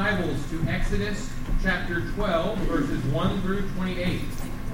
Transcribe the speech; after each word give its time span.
Bibles 0.00 0.38
to 0.48 0.66
Exodus 0.66 1.28
chapter 1.62 2.00
12, 2.12 2.58
verses 2.60 3.04
1 3.12 3.42
through 3.42 3.68
28. 3.72 4.22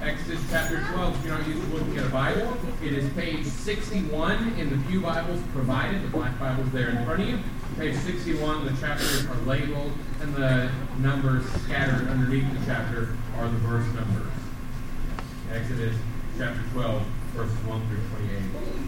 Exodus 0.01 0.39
chapter 0.49 0.81
12, 0.93 1.19
if 1.19 1.25
you're 1.25 1.37
not 1.37 1.45
used 1.45 1.69
to 1.69 1.75
looking 1.75 1.97
at 1.97 2.05
a 2.05 2.09
Bible, 2.09 2.55
it 2.81 2.93
is 2.93 3.11
page 3.11 3.45
61 3.45 4.53
in 4.57 4.69
the 4.69 4.77
Pew 4.87 5.01
Bibles 5.01 5.41
provided. 5.51 6.01
The 6.01 6.07
black 6.07 6.39
Bible's 6.39 6.71
there 6.71 6.91
in 6.91 7.03
front 7.03 7.23
of 7.23 7.27
you. 7.27 7.39
Page 7.77 7.97
61, 7.97 8.67
the 8.67 8.71
chapters 8.79 9.25
are 9.25 9.35
labeled, 9.41 9.91
and 10.21 10.33
the 10.33 10.71
numbers 10.99 11.45
scattered 11.63 12.07
underneath 12.07 12.49
the 12.57 12.65
chapter 12.65 13.09
are 13.35 13.49
the 13.49 13.57
verse 13.57 13.85
numbers. 13.95 14.31
Exodus 15.51 15.97
chapter 16.37 16.61
12, 16.71 17.03
verses 17.33 17.65
1 17.65 17.87
through 17.89 17.99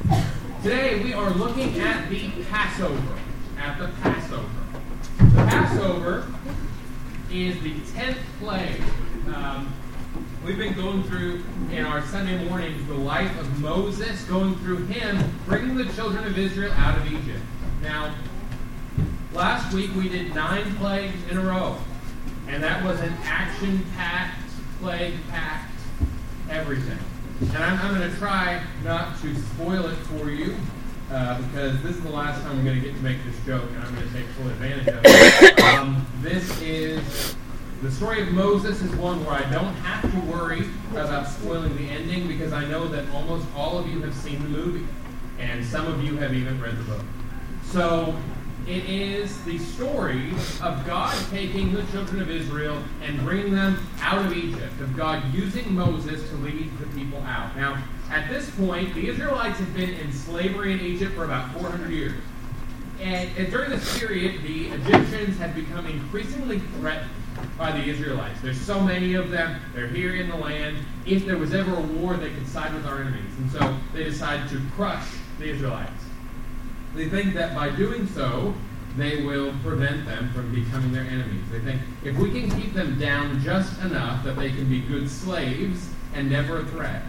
28. 0.07 0.63
Today 0.63 1.03
we 1.03 1.11
are 1.11 1.31
looking 1.31 1.77
at 1.81 2.09
the 2.09 2.29
Passover. 2.49 3.19
At 3.57 3.77
the 3.77 3.89
Passover. 4.01 4.18
Passover 5.35 6.27
is 7.31 7.59
the 7.61 7.73
tenth 7.93 8.17
plague. 8.39 8.81
Um, 9.33 9.71
we've 10.45 10.57
been 10.57 10.73
going 10.73 11.03
through 11.03 11.43
in 11.71 11.85
our 11.85 12.01
Sunday 12.07 12.43
mornings 12.47 12.87
the 12.87 12.95
life 12.95 13.39
of 13.39 13.59
Moses, 13.59 14.23
going 14.23 14.55
through 14.57 14.85
him 14.85 15.31
bringing 15.45 15.75
the 15.75 15.91
children 15.93 16.25
of 16.25 16.37
Israel 16.37 16.71
out 16.73 16.97
of 16.97 17.11
Egypt. 17.11 17.43
Now, 17.81 18.13
last 19.33 19.73
week 19.73 19.93
we 19.95 20.09
did 20.09 20.33
nine 20.33 20.75
plagues 20.77 21.15
in 21.29 21.37
a 21.37 21.41
row, 21.41 21.77
and 22.47 22.63
that 22.63 22.83
was 22.83 22.99
an 22.99 23.13
action-packed, 23.23 24.41
plague-packed 24.79 25.71
everything. 26.49 26.99
And 27.41 27.57
I'm, 27.57 27.79
I'm 27.79 27.97
going 27.97 28.09
to 28.09 28.17
try 28.17 28.61
not 28.83 29.19
to 29.21 29.35
spoil 29.35 29.85
it 29.87 29.95
for 29.95 30.29
you 30.29 30.55
uh, 31.11 31.41
because 31.41 31.81
this 31.81 31.95
is 31.95 32.03
the 32.03 32.09
last 32.09 32.41
time 32.41 32.57
I'm 32.57 32.63
going 32.63 32.79
to 32.79 32.85
get 32.85 32.95
to 32.95 33.01
make 33.01 33.23
this 33.25 33.35
joke, 33.45 33.69
and 33.73 33.83
I'm 33.83 33.95
going 33.95 34.07
to 34.07 34.13
take 34.13 34.25
full 34.27 34.47
advantage 34.47 34.87
of 34.87 35.01
it. 35.03 35.59
Um, 35.59 36.05
this 36.21 36.61
is 36.61 37.35
the 37.81 37.91
story 37.91 38.21
of 38.21 38.29
Moses 38.29 38.81
is 38.81 38.93
one 38.95 39.23
where 39.25 39.35
I 39.35 39.49
don't 39.51 39.73
have 39.75 40.11
to 40.11 40.19
worry 40.31 40.67
about 40.91 41.27
spoiling 41.27 41.75
the 41.77 41.89
ending 41.89 42.27
because 42.27 42.51
I 42.51 42.65
know 42.65 42.87
that 42.89 43.09
almost 43.11 43.47
all 43.55 43.77
of 43.77 43.87
you 43.87 44.01
have 44.01 44.13
seen 44.13 44.41
the 44.43 44.49
movie, 44.49 44.85
and 45.39 45.65
some 45.65 45.87
of 45.87 46.03
you 46.03 46.17
have 46.17 46.33
even 46.33 46.59
read 46.61 46.77
the 46.77 46.83
book. 46.83 47.03
So 47.63 48.15
it 48.67 48.85
is 48.85 49.43
the 49.45 49.57
story 49.57 50.31
of 50.61 50.85
God 50.85 51.15
taking 51.31 51.73
the 51.73 51.83
children 51.85 52.21
of 52.21 52.29
Israel 52.29 52.83
and 53.01 53.19
bringing 53.21 53.53
them 53.53 53.87
out 54.01 54.25
of 54.25 54.35
Egypt, 54.35 54.79
of 54.81 54.95
God 54.95 55.33
using 55.33 55.73
Moses 55.73 56.27
to 56.29 56.35
lead 56.35 56.77
the 56.79 56.85
people 56.87 57.19
out. 57.23 57.55
Now, 57.55 57.81
at 58.11 58.29
this 58.29 58.49
point, 58.51 58.93
the 58.93 59.07
Israelites 59.07 59.59
have 59.59 59.73
been 59.73 59.91
in 59.91 60.11
slavery 60.11 60.73
in 60.73 60.81
Egypt 60.81 61.13
for 61.13 61.25
about 61.25 61.51
400 61.53 61.91
years. 61.91 62.13
And, 63.01 63.29
and 63.37 63.51
during 63.51 63.69
this 63.69 63.99
period, 63.99 64.41
the 64.43 64.67
Egyptians 64.69 65.37
had 65.37 65.55
become 65.55 65.85
increasingly 65.85 66.59
threatened 66.59 67.09
by 67.57 67.71
the 67.71 67.83
Israelites. 67.83 68.41
There's 68.41 68.59
so 68.59 68.81
many 68.81 69.13
of 69.13 69.29
them. 69.29 69.61
They're 69.73 69.87
here 69.87 70.15
in 70.15 70.29
the 70.29 70.35
land. 70.35 70.77
If 71.05 71.25
there 71.25 71.37
was 71.37 71.53
ever 71.53 71.75
a 71.75 71.81
war, 71.81 72.17
they 72.17 72.31
could 72.31 72.47
side 72.47 72.73
with 72.73 72.85
our 72.85 72.99
enemies. 72.99 73.31
And 73.37 73.51
so 73.51 73.77
they 73.93 74.03
decide 74.03 74.49
to 74.49 74.61
crush 74.75 75.07
the 75.37 75.49
Israelites. 75.49 76.03
They 76.95 77.07
think 77.07 77.35
that 77.35 77.55
by 77.55 77.69
doing 77.69 78.07
so, 78.07 78.53
they 78.97 79.23
will 79.23 79.53
prevent 79.63 80.05
them 80.05 80.31
from 80.33 80.53
becoming 80.53 80.91
their 80.91 81.03
enemies. 81.03 81.43
They 81.51 81.59
think 81.59 81.81
if 82.03 82.17
we 82.17 82.31
can 82.31 82.49
keep 82.59 82.73
them 82.73 82.99
down 82.99 83.41
just 83.41 83.79
enough 83.81 84.23
that 84.25 84.35
they 84.35 84.49
can 84.49 84.67
be 84.67 84.81
good 84.81 85.09
slaves 85.09 85.89
and 86.13 86.29
never 86.29 86.59
a 86.59 86.65
threat, 86.65 87.03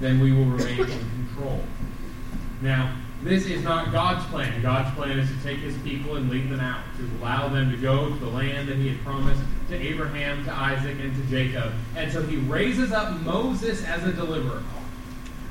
then 0.00 0.18
we 0.18 0.32
will 0.32 0.46
remain 0.46 0.80
in 0.80 1.26
control. 1.26 1.60
Now, 2.62 2.96
this 3.22 3.44
is 3.46 3.62
not 3.62 3.92
God's 3.92 4.24
plan. 4.26 4.62
God's 4.62 4.94
plan 4.94 5.18
is 5.18 5.28
to 5.28 5.42
take 5.42 5.58
his 5.58 5.76
people 5.78 6.16
and 6.16 6.30
lead 6.30 6.48
them 6.48 6.60
out, 6.60 6.82
to 6.96 7.08
allow 7.20 7.48
them 7.48 7.70
to 7.70 7.76
go 7.76 8.08
to 8.08 8.14
the 8.14 8.30
land 8.30 8.66
that 8.68 8.76
he 8.76 8.88
had 8.88 9.04
promised 9.04 9.42
to 9.68 9.76
Abraham, 9.76 10.42
to 10.46 10.52
Isaac, 10.52 10.96
and 10.98 11.14
to 11.14 11.22
Jacob. 11.30 11.72
And 11.96 12.10
so 12.10 12.22
he 12.22 12.36
raises 12.36 12.92
up 12.92 13.20
Moses 13.20 13.84
as 13.84 14.04
a 14.04 14.12
deliverer. 14.12 14.62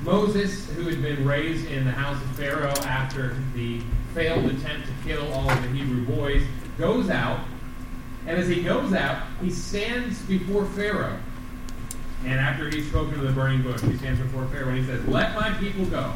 Moses, 0.02 0.68
who 0.72 0.84
had 0.84 1.02
been 1.02 1.26
raised 1.28 1.68
in 1.68 1.86
the 1.86 1.92
house 1.92 2.20
of 2.22 2.30
Pharaoh 2.32 2.74
after 2.86 3.36
the 3.54 3.82
failed 4.16 4.46
attempt 4.46 4.88
to 4.88 4.94
kill 5.08 5.32
all 5.34 5.50
of 5.50 5.62
the 5.62 5.70
Hebrew 5.70 6.06
boys, 6.16 6.44
goes 6.80 7.10
out. 7.10 7.42
And 8.26 8.38
as 8.38 8.48
he 8.48 8.64
goes 8.64 8.94
out, 8.94 9.24
he 9.42 9.52
stands 9.52 10.20
before 10.24 10.66
Pharaoh. 10.66 11.20
And 12.26 12.40
after 12.40 12.70
he's 12.70 12.88
spoken 12.88 13.14
to 13.16 13.22
the 13.22 13.32
burning 13.32 13.62
bush, 13.62 13.82
he 13.82 13.96
stands 13.98 14.20
before 14.20 14.46
Pharaoh 14.48 14.70
and 14.70 14.78
he 14.78 14.86
says, 14.86 15.06
Let 15.08 15.36
my 15.36 15.52
people 15.54 15.86
go. 15.86 16.14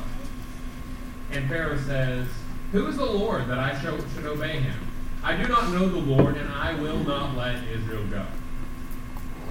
And 1.32 1.48
Pharaoh 1.48 1.78
says, 1.78 2.28
Who 2.72 2.88
is 2.88 2.98
the 2.98 3.06
Lord 3.06 3.48
that 3.48 3.60
I 3.60 3.80
should 3.80 4.26
obey 4.26 4.60
him? 4.60 4.80
I 5.24 5.38
do 5.38 5.48
not 5.48 5.72
know 5.72 5.88
the 5.88 5.98
Lord, 5.98 6.36
and 6.36 6.52
I 6.52 6.74
will 6.74 7.00
not 7.00 7.38
let 7.38 7.64
Israel 7.64 8.04
go. 8.08 8.26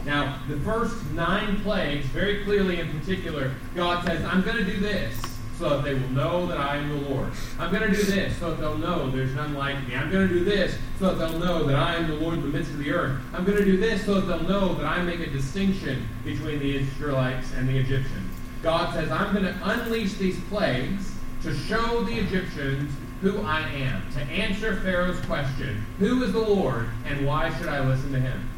Now, 0.04 0.40
the 0.48 0.58
first 0.58 1.10
nine 1.12 1.60
plagues, 1.62 2.04
very 2.06 2.44
clearly 2.44 2.80
in 2.80 2.98
particular, 2.98 3.54
God 3.74 4.04
says, 4.04 4.22
I'm 4.24 4.42
going 4.42 4.58
to 4.58 4.64
do 4.64 4.78
this 4.78 5.31
so 5.62 5.68
that 5.68 5.84
they 5.84 5.94
will 5.94 6.08
know 6.08 6.46
that 6.46 6.58
I 6.58 6.78
am 6.78 6.88
the 6.88 7.08
Lord. 7.08 7.30
I'm 7.60 7.72
going 7.72 7.88
to 7.88 7.96
do 7.96 8.02
this 8.02 8.36
so 8.36 8.50
that 8.50 8.60
they'll 8.60 8.78
know 8.78 9.08
there's 9.12 9.32
none 9.32 9.54
like 9.54 9.86
me. 9.86 9.94
I'm 9.94 10.10
going 10.10 10.26
to 10.26 10.34
do 10.34 10.44
this 10.44 10.76
so 10.98 11.14
that 11.14 11.18
they'll 11.24 11.38
know 11.38 11.62
that 11.62 11.76
I 11.76 11.94
am 11.94 12.08
the 12.08 12.16
Lord 12.16 12.34
in 12.34 12.42
the 12.42 12.48
midst 12.48 12.72
of 12.72 12.78
the 12.78 12.90
earth. 12.90 13.20
I'm 13.32 13.44
going 13.44 13.58
to 13.58 13.64
do 13.64 13.76
this 13.76 14.04
so 14.04 14.20
that 14.20 14.26
they'll 14.26 14.48
know 14.48 14.74
that 14.74 14.84
I 14.84 15.04
make 15.04 15.20
a 15.20 15.30
distinction 15.30 16.08
between 16.24 16.58
the 16.58 16.78
Israelites 16.78 17.52
and 17.54 17.68
the 17.68 17.78
Egyptians. 17.78 18.34
God 18.60 18.92
says, 18.92 19.12
I'm 19.12 19.32
going 19.32 19.44
to 19.44 19.56
unleash 19.62 20.14
these 20.14 20.40
plagues 20.46 21.12
to 21.44 21.54
show 21.54 22.02
the 22.02 22.18
Egyptians 22.18 22.92
who 23.20 23.40
I 23.42 23.60
am, 23.60 24.02
to 24.14 24.20
answer 24.20 24.80
Pharaoh's 24.80 25.20
question, 25.26 25.86
who 26.00 26.24
is 26.24 26.32
the 26.32 26.40
Lord 26.40 26.88
and 27.06 27.24
why 27.24 27.56
should 27.56 27.68
I 27.68 27.86
listen 27.86 28.10
to 28.14 28.18
him? 28.18 28.50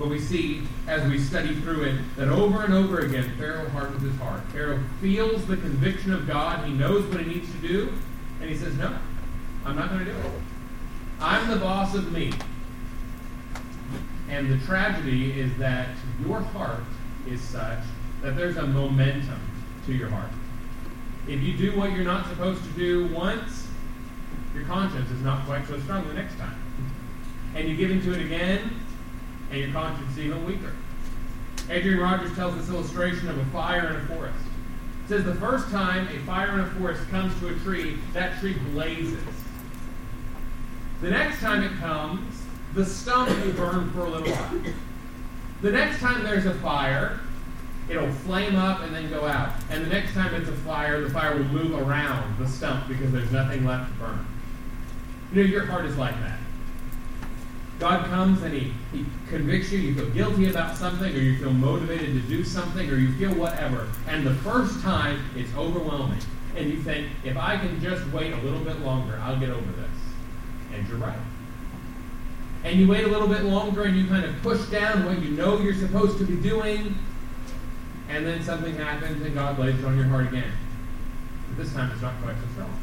But 0.00 0.08
we 0.08 0.18
see, 0.18 0.62
as 0.86 1.06
we 1.10 1.18
study 1.18 1.54
through 1.56 1.82
it, 1.82 2.16
that 2.16 2.28
over 2.28 2.64
and 2.64 2.72
over 2.72 3.00
again, 3.00 3.30
Pharaoh 3.36 3.68
hardens 3.68 4.02
his 4.02 4.16
heart. 4.16 4.40
Pharaoh 4.50 4.82
feels 5.02 5.44
the 5.44 5.58
conviction 5.58 6.14
of 6.14 6.26
God. 6.26 6.66
He 6.66 6.72
knows 6.72 7.04
what 7.04 7.20
he 7.20 7.26
needs 7.26 7.52
to 7.52 7.58
do. 7.58 7.92
And 8.40 8.48
he 8.48 8.56
says, 8.56 8.74
No, 8.78 8.96
I'm 9.62 9.76
not 9.76 9.90
going 9.90 10.06
to 10.06 10.10
do 10.10 10.16
it. 10.16 10.32
I'm 11.20 11.50
the 11.50 11.56
boss 11.56 11.94
of 11.94 12.12
me. 12.12 12.32
And 14.30 14.50
the 14.50 14.64
tragedy 14.64 15.38
is 15.38 15.54
that 15.58 15.90
your 16.26 16.40
heart 16.40 16.84
is 17.28 17.42
such 17.42 17.80
that 18.22 18.36
there's 18.36 18.56
a 18.56 18.66
momentum 18.66 19.40
to 19.84 19.92
your 19.92 20.08
heart. 20.08 20.30
If 21.28 21.42
you 21.42 21.52
do 21.58 21.76
what 21.76 21.92
you're 21.92 22.04
not 22.04 22.26
supposed 22.30 22.64
to 22.64 22.70
do 22.70 23.06
once, 23.08 23.68
your 24.54 24.64
conscience 24.64 25.10
is 25.10 25.20
not 25.20 25.44
quite 25.44 25.68
so 25.68 25.78
strong 25.80 26.08
the 26.08 26.14
next 26.14 26.38
time. 26.38 26.58
And 27.54 27.68
you 27.68 27.76
give 27.76 27.90
into 27.90 28.14
it 28.14 28.24
again, 28.24 28.80
and 29.50 29.60
your 29.60 29.72
conscience 29.72 30.16
even 30.18 30.44
weaker. 30.46 30.72
Adrian 31.68 32.00
Rogers 32.00 32.34
tells 32.34 32.56
this 32.56 32.68
illustration 32.68 33.28
of 33.28 33.38
a 33.38 33.44
fire 33.46 33.90
in 33.90 33.96
a 33.96 34.06
forest. 34.06 34.38
It 35.04 35.08
says 35.08 35.24
the 35.24 35.34
first 35.36 35.70
time 35.70 36.08
a 36.08 36.18
fire 36.20 36.52
in 36.54 36.60
a 36.60 36.66
forest 36.70 37.08
comes 37.10 37.38
to 37.40 37.48
a 37.48 37.54
tree, 37.60 37.98
that 38.12 38.38
tree 38.40 38.54
blazes. 38.72 39.18
The 41.00 41.10
next 41.10 41.40
time 41.40 41.62
it 41.62 41.72
comes, 41.78 42.42
the 42.74 42.84
stump 42.84 43.28
will 43.44 43.52
burn 43.52 43.90
for 43.92 44.00
a 44.00 44.10
little 44.10 44.32
while. 44.32 44.62
The 45.62 45.72
next 45.72 46.00
time 46.00 46.22
there's 46.22 46.46
a 46.46 46.54
fire, 46.54 47.20
it'll 47.88 48.12
flame 48.12 48.56
up 48.56 48.82
and 48.82 48.94
then 48.94 49.10
go 49.10 49.26
out. 49.26 49.52
And 49.70 49.84
the 49.84 49.88
next 49.88 50.14
time 50.14 50.34
it's 50.34 50.48
a 50.48 50.52
fire, 50.52 51.00
the 51.00 51.10
fire 51.10 51.36
will 51.36 51.44
move 51.44 51.74
around 51.74 52.38
the 52.38 52.48
stump 52.48 52.88
because 52.88 53.10
there's 53.12 53.32
nothing 53.32 53.64
left 53.64 53.92
to 53.92 53.98
burn. 53.98 54.26
You 55.32 55.42
know, 55.42 55.48
your 55.48 55.66
heart 55.66 55.84
is 55.86 55.96
like 55.96 56.18
that. 56.20 56.38
God 57.80 58.04
comes 58.06 58.42
and 58.42 58.52
he, 58.52 58.72
he 58.92 59.06
convicts 59.30 59.72
you, 59.72 59.78
you 59.78 59.94
feel 59.94 60.10
guilty 60.10 60.50
about 60.50 60.76
something, 60.76 61.12
or 61.14 61.18
you 61.18 61.38
feel 61.38 61.52
motivated 61.52 62.12
to 62.12 62.20
do 62.28 62.44
something, 62.44 62.88
or 62.90 62.96
you 62.96 63.14
feel 63.14 63.34
whatever. 63.34 63.88
And 64.06 64.26
the 64.26 64.34
first 64.34 64.82
time, 64.82 65.24
it's 65.34 65.52
overwhelming. 65.56 66.20
And 66.56 66.68
you 66.68 66.82
think, 66.82 67.08
if 67.24 67.38
I 67.38 67.56
can 67.56 67.80
just 67.80 68.06
wait 68.12 68.34
a 68.34 68.36
little 68.36 68.60
bit 68.60 68.80
longer, 68.80 69.18
I'll 69.22 69.40
get 69.40 69.48
over 69.48 69.72
this. 69.72 69.90
And 70.74 70.86
you're 70.88 70.98
right. 70.98 71.18
And 72.64 72.78
you 72.78 72.86
wait 72.86 73.04
a 73.04 73.08
little 73.08 73.28
bit 73.28 73.44
longer 73.44 73.84
and 73.84 73.96
you 73.96 74.06
kind 74.06 74.26
of 74.26 74.42
push 74.42 74.60
down 74.66 75.06
what 75.06 75.22
you 75.22 75.30
know 75.30 75.58
you're 75.58 75.74
supposed 75.74 76.18
to 76.18 76.24
be 76.24 76.36
doing, 76.36 76.94
and 78.10 78.26
then 78.26 78.42
something 78.42 78.76
happens 78.76 79.24
and 79.24 79.34
God 79.34 79.58
lays 79.58 79.78
it 79.78 79.84
on 79.86 79.96
your 79.96 80.06
heart 80.06 80.26
again. 80.26 80.52
But 81.48 81.64
this 81.64 81.72
time 81.72 81.90
it's 81.92 82.02
not 82.02 82.12
quite 82.22 82.34
so 82.36 82.52
strong. 82.52 82.78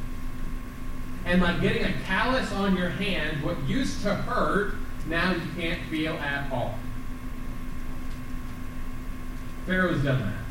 And 1.25 1.41
like 1.41 1.61
getting 1.61 1.83
a 1.83 1.93
callus 2.05 2.51
on 2.53 2.75
your 2.75 2.89
hand, 2.89 3.43
what 3.43 3.61
used 3.67 4.01
to 4.01 4.15
hurt 4.15 4.73
now 5.09 5.33
you 5.33 5.41
can't 5.57 5.81
feel 5.89 6.13
at 6.13 6.51
all. 6.51 6.75
Pharaoh's 9.65 10.03
done 10.03 10.21
that. 10.21 10.47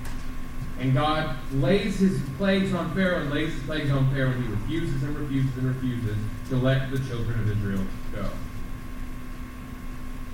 And 0.78 0.92
God 0.92 1.36
lays 1.54 1.98
his 1.98 2.20
plagues 2.36 2.74
on 2.74 2.94
Pharaoh 2.94 3.22
and 3.22 3.30
lays 3.30 3.54
his 3.54 3.62
plagues 3.62 3.90
on 3.90 4.12
Pharaoh, 4.12 4.30
and 4.30 4.44
he 4.44 4.50
refuses 4.50 5.02
and 5.02 5.16
refuses 5.16 5.56
and 5.56 5.66
refuses 5.68 6.16
to 6.50 6.56
let 6.56 6.90
the 6.90 6.98
children 6.98 7.40
of 7.40 7.50
Israel 7.50 7.82
go. 8.14 8.28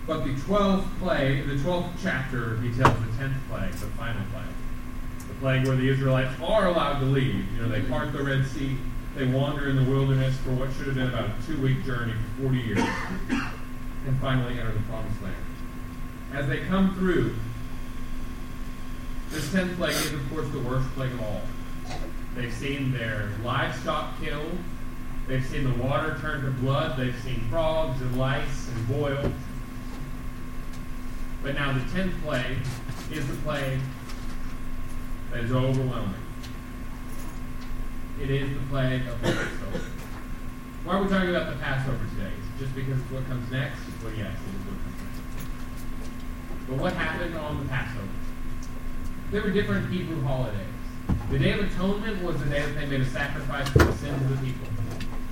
But 0.04 0.24
the 0.24 0.32
12th 0.32 0.84
plague, 0.98 1.46
the 1.46 1.54
12th 1.54 1.90
chapter, 2.02 2.56
he 2.60 2.70
tells 2.70 2.98
the 2.98 3.22
10th 3.22 3.36
plague, 3.48 3.72
the 3.72 3.86
final 3.86 4.22
plague. 4.32 5.28
The 5.28 5.34
plague 5.34 5.66
where 5.66 5.76
the 5.76 5.88
Israelites 5.88 6.34
are 6.42 6.66
allowed 6.66 6.98
to 6.98 7.06
leave. 7.06 7.46
You 7.52 7.62
know, 7.62 7.68
they 7.68 7.82
part 7.82 8.12
the 8.12 8.22
Red 8.22 8.44
Sea, 8.44 8.76
they 9.14 9.26
wander 9.26 9.68
in 9.68 9.76
the 9.76 9.88
wilderness 9.88 10.36
for 10.38 10.50
what 10.50 10.72
should 10.72 10.86
have 10.86 10.96
been 10.96 11.08
about 11.08 11.26
a 11.26 11.46
two 11.46 11.60
week 11.60 11.84
journey 11.84 12.14
for 12.36 12.42
40 12.44 12.58
years. 12.58 12.84
And 14.06 14.18
finally 14.20 14.58
enter 14.58 14.72
the 14.72 14.80
promised 14.80 15.22
land. 15.22 15.36
As 16.32 16.48
they 16.48 16.60
come 16.60 16.94
through, 16.94 17.34
this 19.30 19.50
tenth 19.52 19.76
plague 19.76 19.94
is, 19.94 20.12
of 20.12 20.30
course, 20.30 20.48
the 20.48 20.58
worst 20.58 20.88
plague 20.94 21.12
of 21.12 21.22
all. 21.22 21.42
They've 22.34 22.52
seen 22.52 22.92
their 22.92 23.30
livestock 23.44 24.20
killed. 24.20 24.58
They've 25.28 25.44
seen 25.44 25.64
the 25.64 25.82
water 25.82 26.18
turn 26.20 26.42
to 26.44 26.50
blood. 26.50 26.98
They've 26.98 27.18
seen 27.22 27.46
frogs 27.48 28.00
and 28.00 28.18
lice 28.18 28.68
and 28.68 28.88
boils. 28.88 29.32
But 31.42 31.54
now 31.54 31.72
the 31.72 31.84
tenth 31.92 32.14
plague 32.22 32.58
is 33.10 33.26
the 33.26 33.36
plague 33.36 33.80
that 35.32 35.44
is 35.44 35.52
overwhelming. 35.52 36.14
It 38.20 38.30
is 38.30 38.50
the 38.50 38.66
plague 38.68 39.06
of 39.06 39.20
Passover. 39.22 39.84
Why 40.84 40.96
are 40.96 41.02
we 41.02 41.08
talking 41.08 41.30
about 41.30 41.52
the 41.52 41.58
Passover 41.60 42.06
today? 42.16 42.32
Just 42.62 42.76
because 42.76 43.00
it's 43.00 43.10
what 43.10 43.26
comes 43.26 43.50
next? 43.50 43.80
Well, 44.04 44.12
yes, 44.16 44.30
it 44.30 44.54
is 44.54 44.62
what 44.66 44.78
comes 44.84 44.94
next. 45.02 46.68
But 46.68 46.76
what 46.78 46.92
happened 46.92 47.34
on 47.34 47.58
the 47.58 47.68
Passover? 47.68 48.06
There 49.32 49.42
were 49.42 49.50
different 49.50 49.90
Hebrew 49.90 50.22
holidays. 50.22 50.68
The 51.32 51.40
Day 51.40 51.58
of 51.58 51.72
Atonement 51.72 52.22
was 52.22 52.38
the 52.38 52.48
day 52.48 52.60
that 52.60 52.76
they 52.76 52.86
made 52.86 53.00
a 53.00 53.06
sacrifice 53.06 53.68
for 53.70 53.78
the 53.78 53.92
sins 53.94 54.30
of 54.30 54.40
the 54.40 54.46
people. 54.46 54.68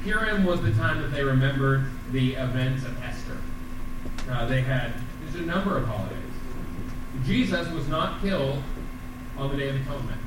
Purim 0.03 0.44
was 0.44 0.61
the 0.61 0.73
time 0.73 1.00
that 1.03 1.12
they 1.12 1.23
remembered 1.23 1.88
the 2.11 2.35
events 2.35 2.85
of 2.85 3.00
Esther. 3.00 3.38
Uh, 4.29 4.47
they 4.47 4.62
had 4.62 4.93
there's 5.23 5.37
a 5.37 5.47
number 5.47 5.77
of 5.77 5.87
holidays. 5.87 6.19
Jesus 7.25 7.69
was 7.71 7.87
not 7.87 8.21
killed 8.23 8.61
on 9.38 9.50
the 9.53 9.56
Day 9.56 9.69
of 9.69 9.77
Atonement, 9.77 10.21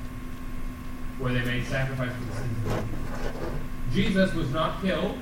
where 1.19 1.33
they 1.33 1.44
made 1.44 1.65
sacrifice 1.65 2.13
for 2.13 2.23
the 2.23 2.35
sins 2.38 2.65
of 2.65 2.75
the 2.75 2.81
people. 2.81 3.59
Jesus 3.91 4.33
was 4.33 4.50
not 4.51 4.81
killed 4.81 5.17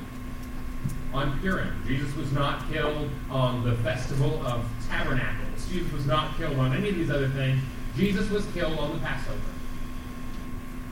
on 1.14 1.40
Purim. 1.40 1.84
Jesus 1.88 2.16
was 2.16 2.32
not 2.32 2.70
killed 2.72 3.10
on 3.30 3.64
the 3.64 3.76
Festival 3.78 4.46
of 4.46 4.66
Tabernacles. 4.90 5.68
Jesus 5.70 5.92
was 5.92 6.06
not 6.06 6.38
killed 6.38 6.58
on 6.58 6.74
any 6.74 6.90
of 6.90 6.96
these 6.96 7.10
other 7.10 7.30
things. 7.30 7.62
Jesus 7.96 8.30
was 8.30 8.46
killed 8.54 8.78
on 8.80 8.94
the 8.94 9.00
Passover. 9.00 9.40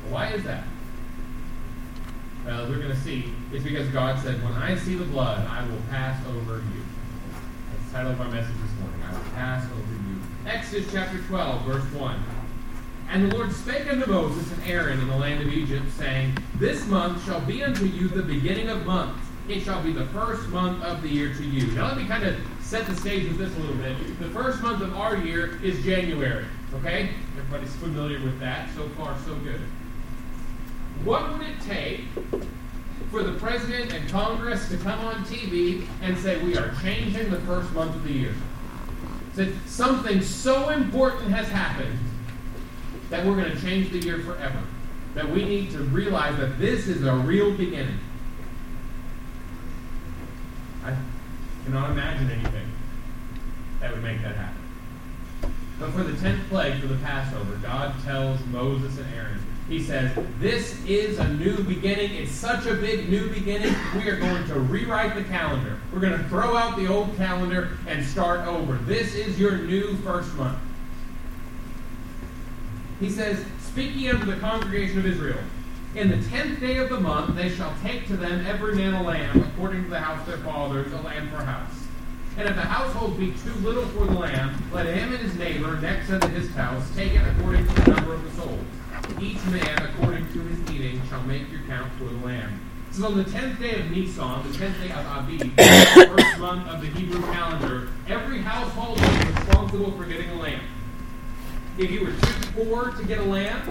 Why 0.10 0.30
is 0.30 0.44
that? 0.44 0.64
Well, 2.46 2.64
as 2.64 2.70
we're 2.70 2.78
going 2.78 2.90
to 2.90 3.02
see, 3.02 3.32
it's 3.54 3.64
because 3.64 3.88
God 3.90 4.22
said, 4.24 4.44
When 4.44 4.54
I 4.54 4.76
see 4.76 4.96
the 4.96 5.06
blood, 5.06 5.46
I 5.48 5.64
will 5.68 5.82
pass 5.90 6.26
over 6.28 6.56
you. 6.56 6.84
That's 7.72 7.86
the 7.86 7.92
title 7.92 8.12
of 8.12 8.22
our 8.22 8.30
message 8.30 8.56
this 8.62 8.80
morning. 8.82 9.02
I 9.08 9.14
will 9.14 9.32
pass 9.32 9.66
over 9.66 9.94
you. 9.94 10.22
Exodus 10.46 10.92
chapter 10.92 11.20
12, 11.28 11.66
verse 11.66 11.84
1. 11.94 12.24
And 13.12 13.32
the 13.32 13.36
Lord 13.36 13.52
spake 13.52 13.92
unto 13.92 14.10
Moses 14.10 14.52
and 14.52 14.64
Aaron 14.64 15.00
in 15.00 15.08
the 15.08 15.18
land 15.18 15.42
of 15.42 15.52
Egypt, 15.52 15.86
saying, 15.98 16.38
This 16.56 16.86
month 16.88 17.26
shall 17.26 17.42
be 17.42 17.64
unto 17.64 17.86
you 17.86 18.08
the 18.08 18.22
beginning 18.22 18.70
of 18.70 18.86
months. 18.86 19.29
It 19.50 19.64
shall 19.64 19.82
be 19.82 19.92
the 19.92 20.06
first 20.08 20.48
month 20.50 20.84
of 20.84 21.02
the 21.02 21.10
year 21.10 21.34
to 21.34 21.44
you. 21.44 21.72
Now 21.72 21.88
let 21.88 21.98
me 21.98 22.06
kind 22.06 22.24
of 22.24 22.38
set 22.62 22.86
the 22.86 22.96
stage 22.96 23.28
with 23.28 23.40
this 23.40 23.56
a 23.56 23.60
little 23.60 23.76
bit. 23.78 24.20
The 24.20 24.30
first 24.30 24.62
month 24.62 24.84
of 24.84 24.96
our 24.96 25.18
year 25.18 25.60
is 25.64 25.84
January. 25.84 26.46
Okay? 26.76 27.10
Everybody's 27.36 27.76
familiar 27.78 28.22
with 28.24 28.40
that. 28.40 28.70
So 28.76 28.88
far, 28.90 29.18
so 29.26 29.34
good. 29.38 29.60
What 31.04 31.32
would 31.32 31.42
it 31.42 31.60
take 31.62 32.02
for 33.10 33.24
the 33.24 33.40
president 33.40 33.92
and 33.92 34.08
Congress 34.12 34.70
to 34.70 34.78
come 34.78 35.00
on 35.00 35.24
TV 35.26 35.88
and 36.04 36.16
say, 36.16 36.40
We 36.44 36.56
are 36.56 36.72
changing 36.84 37.32
the 37.32 37.40
first 37.40 37.72
month 37.74 37.96
of 37.96 38.04
the 38.04 38.14
year? 38.14 38.36
That 39.34 39.52
something 39.66 40.22
so 40.22 40.70
important 40.70 41.32
has 41.32 41.48
happened 41.48 41.98
that 43.10 43.26
we're 43.26 43.36
going 43.36 43.52
to 43.52 43.60
change 43.60 43.90
the 43.90 43.98
year 43.98 44.20
forever. 44.20 44.62
That 45.16 45.28
we 45.28 45.44
need 45.44 45.72
to 45.72 45.80
realize 45.80 46.38
that 46.38 46.60
this 46.60 46.88
is 46.88 47.04
a 47.04 47.16
real 47.16 47.52
beginning. 47.58 47.98
I 50.84 50.96
cannot 51.70 51.92
imagine 51.92 52.32
anything 52.32 52.68
that 53.80 53.92
would 53.92 54.02
make 54.02 54.22
that 54.24 54.36
happen. 54.36 54.62
But 55.80 55.92
for 55.92 56.04
the 56.04 56.20
tenth 56.20 56.42
plague, 56.50 56.82
for 56.82 56.88
the 56.88 56.96
Passover, 56.96 57.56
God 57.58 57.94
tells 58.04 58.44
Moses 58.48 58.98
and 58.98 59.14
Aaron, 59.14 59.40
He 59.70 59.82
says, 59.82 60.12
This 60.40 60.84
is 60.86 61.20
a 61.20 61.32
new 61.36 61.64
beginning. 61.64 62.16
It's 62.16 62.32
such 62.32 62.66
a 62.66 62.74
big 62.74 63.08
new 63.08 63.30
beginning. 63.30 63.76
We 63.96 64.10
are 64.10 64.18
going 64.18 64.46
to 64.48 64.60
rewrite 64.60 65.14
the 65.14 65.24
calendar. 65.26 65.80
We're 65.94 66.00
going 66.00 66.18
to 66.18 66.28
throw 66.28 66.58
out 66.58 66.76
the 66.76 66.88
old 66.88 67.16
calendar 67.18 67.78
and 67.88 68.04
start 68.04 68.48
over. 68.48 68.74
This 68.86 69.14
is 69.14 69.40
your 69.40 69.58
new 69.58 69.96
first 69.98 70.34
month. 70.36 70.58
He 73.00 73.12
says, 73.12 73.46
Speaking 73.62 74.10
unto 74.10 74.26
the 74.26 74.38
congregation 74.38 74.98
of 74.98 75.06
Israel, 75.06 75.40
in 75.96 76.10
the 76.10 76.30
tenth 76.30 76.60
day 76.60 76.78
of 76.78 76.90
the 76.90 77.00
month 77.00 77.36
they 77.36 77.50
shall 77.50 77.74
take 77.82 78.08
to 78.08 78.18
them 78.18 78.46
every 78.46 78.76
man 78.76 78.94
a 78.94 79.04
lamb, 79.04 79.42
according 79.54 79.84
to 79.84 79.90
the 79.90 80.00
house 80.00 80.20
of 80.22 80.28
their 80.28 80.38
fathers, 80.38 80.92
a 80.94 80.98
lamb 81.02 81.30
for 81.30 81.38
house. 81.38 81.88
And 82.38 82.48
if 82.48 82.56
the 82.56 82.62
household 82.62 83.18
be 83.18 83.34
too 83.44 83.54
little 83.56 83.86
for 83.88 84.06
the 84.06 84.14
lamb, 84.14 84.64
let 84.72 84.86
him 84.86 85.14
and 85.14 85.22
his 85.22 85.36
neighbor 85.36 85.76
next 85.82 86.10
unto 86.10 86.28
his 86.28 86.50
house 86.52 86.90
take 86.96 87.14
it 87.14 87.22
according 87.36 87.68
to 87.68 87.74
the 87.74 87.92
number 87.92 88.14
of 88.14 88.24
the 88.24 88.42
souls. 88.42 88.64
Each 89.20 89.44
man 89.48 89.82
according 89.82 90.32
to 90.34 90.40
his 90.42 90.72
eating 90.72 91.02
shall 91.10 91.24
make 91.24 91.52
your 91.52 91.62
count 91.68 91.92
for 91.94 92.06
the 92.06 92.26
lamb. 92.26 92.62
So 92.92 93.08
on 93.08 93.18
the 93.18 93.24
tenth 93.24 93.60
day 93.60 93.80
of 93.80 93.92
Nisan, 93.92 94.52
the 94.52 94.58
tenth 94.58 94.80
day 94.80 94.92
of 94.92 95.06
Abib, 95.06 95.40
the 95.58 96.16
first 96.16 96.40
month 96.40 96.68
of 96.68 96.82
the 96.82 96.88
Hebrew 96.88 97.22
calendar, 97.34 97.90
every 98.08 98.40
household 98.40 99.00
was 99.02 99.26
responsible 99.26 99.92
for 99.92 100.06
getting 100.06 100.30
a 100.30 100.36
lamb. 100.36 100.62
If 101.78 101.92
you 101.92 102.02
were 102.06 102.12
too 102.12 102.66
poor 102.66 102.92
to 102.92 103.04
get 103.06 103.20
a 103.20 103.24
lamb, 103.24 103.62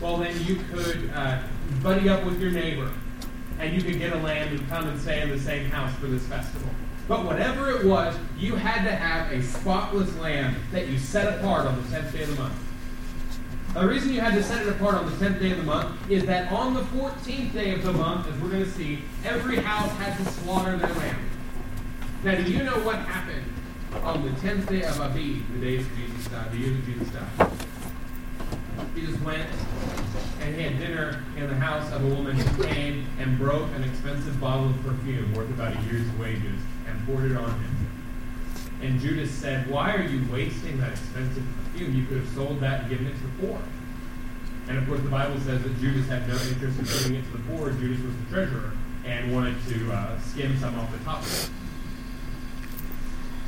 well 0.00 0.16
then 0.16 0.38
you 0.44 0.56
could 0.70 1.10
uh, 1.14 1.42
buddy 1.82 2.08
up 2.08 2.24
with 2.24 2.40
your 2.40 2.50
neighbor, 2.50 2.90
and 3.58 3.74
you 3.74 3.82
could 3.82 3.98
get 3.98 4.12
a 4.12 4.18
lamb 4.18 4.48
and 4.48 4.68
come 4.68 4.88
and 4.88 5.00
stay 5.00 5.22
in 5.22 5.30
the 5.30 5.38
same 5.38 5.70
house 5.70 5.94
for 5.96 6.06
this 6.06 6.26
festival. 6.26 6.70
But 7.08 7.24
whatever 7.24 7.70
it 7.70 7.84
was, 7.84 8.16
you 8.36 8.56
had 8.56 8.84
to 8.84 8.94
have 8.94 9.32
a 9.32 9.42
spotless 9.42 10.14
lamb 10.16 10.56
that 10.72 10.88
you 10.88 10.98
set 10.98 11.38
apart 11.38 11.66
on 11.66 11.76
the 11.76 11.96
10th 11.96 12.12
day 12.12 12.22
of 12.24 12.30
the 12.30 12.42
month. 12.42 12.54
The 13.74 13.86
reason 13.86 14.12
you 14.12 14.20
had 14.20 14.34
to 14.34 14.42
set 14.42 14.66
it 14.66 14.68
apart 14.70 14.94
on 14.94 15.06
the 15.06 15.12
10th 15.24 15.38
day 15.38 15.52
of 15.52 15.58
the 15.58 15.62
month 15.62 16.10
is 16.10 16.24
that 16.24 16.50
on 16.50 16.74
the 16.74 16.80
14th 16.80 17.52
day 17.52 17.74
of 17.74 17.82
the 17.82 17.92
month, 17.92 18.26
as 18.26 18.40
we're 18.40 18.48
going 18.48 18.64
to 18.64 18.70
see, 18.70 19.02
every 19.24 19.56
house 19.56 19.90
had 19.98 20.16
to 20.16 20.24
slaughter 20.32 20.76
their 20.76 20.92
lamb. 20.94 21.30
Now, 22.24 22.34
do 22.36 22.50
you 22.50 22.64
know 22.64 22.78
what 22.80 22.96
happened 22.96 23.44
on 24.02 24.22
the 24.24 24.30
10th 24.30 24.66
day 24.68 24.82
of 24.82 24.98
Abib, 24.98 25.42
the 25.52 25.60
day 25.60 25.76
Jesus 25.76 26.26
died, 26.28 26.50
the 26.52 26.56
year 26.56 26.72
that 26.72 26.86
Jesus 26.86 27.08
died? 27.08 27.50
He 28.94 29.06
just 29.06 29.20
went 29.22 29.48
and 30.40 30.54
he 30.54 30.62
had 30.62 30.78
dinner 30.78 31.22
in 31.36 31.48
the 31.48 31.54
house 31.54 31.90
of 31.92 32.04
a 32.04 32.08
woman 32.08 32.36
who 32.36 32.64
came 32.64 33.06
and 33.18 33.38
broke 33.38 33.68
an 33.74 33.84
expensive 33.84 34.40
bottle 34.40 34.66
of 34.66 34.82
perfume 34.82 35.34
worth 35.34 35.50
about 35.50 35.76
a 35.76 35.80
year's 35.82 36.08
wages 36.18 36.60
and 36.86 37.06
poured 37.06 37.30
it 37.30 37.36
on 37.36 37.50
him. 37.50 37.76
And 38.82 39.00
Judas 39.00 39.30
said, 39.30 39.68
Why 39.70 39.94
are 39.94 40.02
you 40.02 40.30
wasting 40.30 40.78
that 40.80 40.92
expensive 40.92 41.42
perfume? 41.64 41.96
You 41.96 42.04
could 42.06 42.18
have 42.18 42.28
sold 42.28 42.60
that 42.60 42.82
and 42.82 42.90
given 42.90 43.06
it 43.06 43.14
to 43.16 43.22
the 43.22 43.46
poor. 43.46 43.62
And 44.68 44.78
of 44.78 44.86
course, 44.86 45.00
the 45.00 45.08
Bible 45.08 45.38
says 45.40 45.62
that 45.62 45.80
Judas 45.80 46.06
had 46.08 46.28
no 46.28 46.34
interest 46.34 46.78
in 46.78 46.84
giving 46.84 47.14
it 47.14 47.24
to 47.24 47.32
the 47.38 47.44
poor. 47.50 47.70
Judas 47.72 48.04
was 48.04 48.14
the 48.16 48.34
treasurer 48.34 48.72
and 49.04 49.32
wanted 49.32 49.56
to 49.68 49.92
uh, 49.92 50.20
skim 50.20 50.58
some 50.58 50.78
off 50.78 50.90
the 50.92 50.98
top 51.04 51.22
of 51.22 51.26
it. 51.26 51.50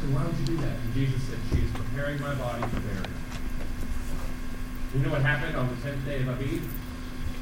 So 0.00 0.06
why 0.14 0.25
would 0.25 0.38
you 0.38 0.47
do 0.47 0.56
that? 0.58 0.76
And 0.78 0.94
Jesus 0.94 1.23
said, 1.25 1.38
She 1.50 1.64
is 1.64 1.70
preparing 1.73 2.20
my 2.20 2.35
body 2.35 2.62
for 2.62 2.80
burial. 2.80 3.17
You 4.95 5.00
know 5.00 5.11
what 5.11 5.21
happened 5.21 5.54
on 5.54 5.68
the 5.68 5.75
10th 5.87 6.04
day 6.07 6.23
of 6.23 6.28
Abib? 6.28 6.62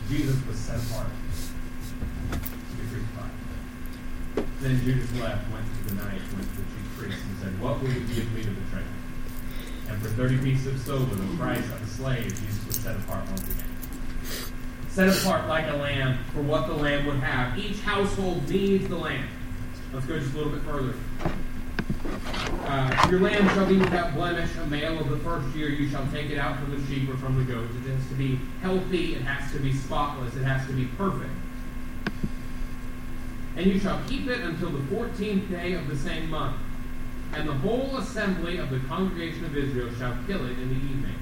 Jesus 0.08 0.36
was 0.48 0.56
set 0.56 0.82
apart 0.82 1.06
to 1.06 2.76
be 2.76 2.88
crucified. 2.90 3.30
Then 4.60 4.80
Judas 4.82 5.12
left, 5.20 5.48
went 5.52 5.64
to 5.78 5.94
the 5.94 6.02
night, 6.02 6.20
went 6.34 6.48
to 6.50 6.56
the 6.56 6.62
chief 6.62 6.98
priests, 6.98 7.22
and 7.22 7.38
said, 7.38 7.60
What 7.60 7.80
will 7.80 7.90
you 7.90 8.00
give 8.00 8.32
me 8.32 8.42
to 8.42 8.50
betray 8.50 8.82
him? 8.82 9.06
And 9.88 10.02
for 10.02 10.08
30 10.08 10.38
pieces 10.38 10.66
of 10.66 10.80
silver, 10.80 11.14
the 11.14 11.36
price 11.36 11.64
of 11.66 11.80
a 11.80 11.86
slave, 11.86 12.24
Jesus 12.24 12.66
was 12.66 12.76
set 12.76 12.96
apart 12.96 13.24
once 13.26 13.42
again. 13.42 13.64
Set 14.88 15.08
apart 15.08 15.46
like 15.46 15.68
a 15.68 15.76
lamb 15.76 16.18
for 16.34 16.42
what 16.42 16.66
the 16.66 16.74
lamb 16.74 17.06
would 17.06 17.20
have. 17.20 17.56
Each 17.56 17.78
household 17.80 18.48
needs 18.48 18.88
the 18.88 18.96
lamb. 18.96 19.28
Let's 19.92 20.06
go 20.06 20.18
just 20.18 20.34
a 20.34 20.36
little 20.36 20.52
bit 20.52 20.62
further. 20.62 20.94
Uh, 22.68 23.06
your 23.08 23.20
lamb 23.20 23.48
shall 23.50 23.66
be 23.66 23.78
without 23.78 24.12
blemish, 24.12 24.50
a 24.56 24.66
male 24.66 24.98
of 24.98 25.08
the 25.08 25.18
first 25.18 25.54
year. 25.54 25.68
You 25.68 25.88
shall 25.88 26.04
take 26.10 26.30
it 26.30 26.38
out 26.38 26.58
from 26.58 26.76
the 26.76 26.84
sheep 26.88 27.08
or 27.08 27.16
from 27.16 27.38
the 27.38 27.44
goats. 27.44 27.72
It 27.76 27.88
has 27.88 28.08
to 28.08 28.14
be 28.14 28.40
healthy. 28.60 29.14
It 29.14 29.22
has 29.22 29.52
to 29.52 29.60
be 29.60 29.72
spotless. 29.72 30.34
It 30.34 30.42
has 30.42 30.66
to 30.66 30.72
be 30.72 30.86
perfect. 30.98 31.30
And 33.56 33.66
you 33.66 33.78
shall 33.78 34.00
keep 34.08 34.26
it 34.26 34.40
until 34.40 34.70
the 34.70 34.82
fourteenth 34.92 35.48
day 35.48 35.74
of 35.74 35.86
the 35.86 35.96
same 35.96 36.28
month. 36.28 36.56
And 37.34 37.48
the 37.48 37.54
whole 37.54 37.98
assembly 37.98 38.58
of 38.58 38.70
the 38.70 38.80
congregation 38.80 39.44
of 39.44 39.56
Israel 39.56 39.88
shall 39.96 40.16
kill 40.26 40.44
it 40.44 40.58
in 40.58 40.68
the 40.68 40.74
evening. 40.74 41.14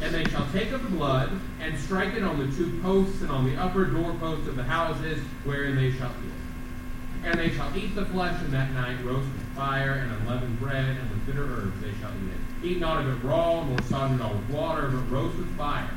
And 0.00 0.14
they 0.14 0.24
shall 0.30 0.46
take 0.52 0.70
of 0.70 0.84
the 0.84 0.96
blood 0.96 1.40
and 1.60 1.76
strike 1.76 2.14
it 2.14 2.22
on 2.22 2.38
the 2.38 2.56
two 2.56 2.80
posts 2.82 3.20
and 3.20 3.32
on 3.32 3.46
the 3.46 3.60
upper 3.60 3.86
doorposts 3.86 4.46
of 4.46 4.54
the 4.54 4.62
houses 4.62 5.18
wherein 5.42 5.74
they 5.74 5.90
shall 5.90 6.12
eat. 6.24 7.24
And 7.24 7.38
they 7.38 7.50
shall 7.50 7.76
eat 7.76 7.96
the 7.96 8.06
flesh 8.06 8.40
in 8.44 8.52
that 8.52 8.70
night, 8.72 9.04
roast 9.04 9.26
with 9.26 9.41
fire 9.54 9.92
and 9.92 10.12
unleavened 10.12 10.58
bread, 10.60 10.96
and 10.96 11.10
with 11.10 11.26
bitter 11.26 11.44
herbs 11.44 11.80
they 11.80 11.92
shall 12.00 12.10
eat 12.10 12.30
it. 12.32 12.66
Eat 12.66 12.80
not 12.80 13.04
of 13.04 13.08
it 13.08 13.26
raw, 13.26 13.64
nor 13.64 13.80
sodden 13.82 14.20
it 14.20 14.22
all 14.22 14.34
with 14.34 14.50
water, 14.50 14.88
but 14.88 15.10
roast 15.10 15.36
with 15.36 15.56
fire, 15.56 15.90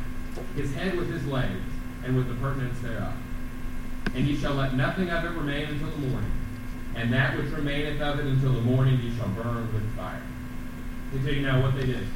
his 0.55 0.73
head 0.73 0.97
with 0.97 1.09
his 1.09 1.25
legs, 1.27 1.61
and 2.03 2.15
with 2.15 2.27
the 2.27 2.35
purtenance 2.35 2.79
thereof. 2.81 3.13
And 4.13 4.25
ye 4.25 4.35
shall 4.37 4.53
let 4.53 4.75
nothing 4.75 5.09
of 5.09 5.25
it 5.25 5.29
remain 5.29 5.65
until 5.65 5.89
the 5.89 6.07
morning. 6.07 6.31
and 6.95 7.11
that 7.11 7.35
which 7.37 7.47
remaineth 7.47 7.99
of 8.01 8.19
it 8.19 8.25
until 8.25 8.53
the 8.53 8.61
morning 8.61 8.99
ye 9.01 9.13
shall 9.17 9.27
burn 9.29 9.71
with 9.73 9.95
fire. 9.97 10.21
Tell 11.11 11.35
now 11.35 11.61
what 11.61 11.75
they 11.75 11.85
did. 11.85 12.07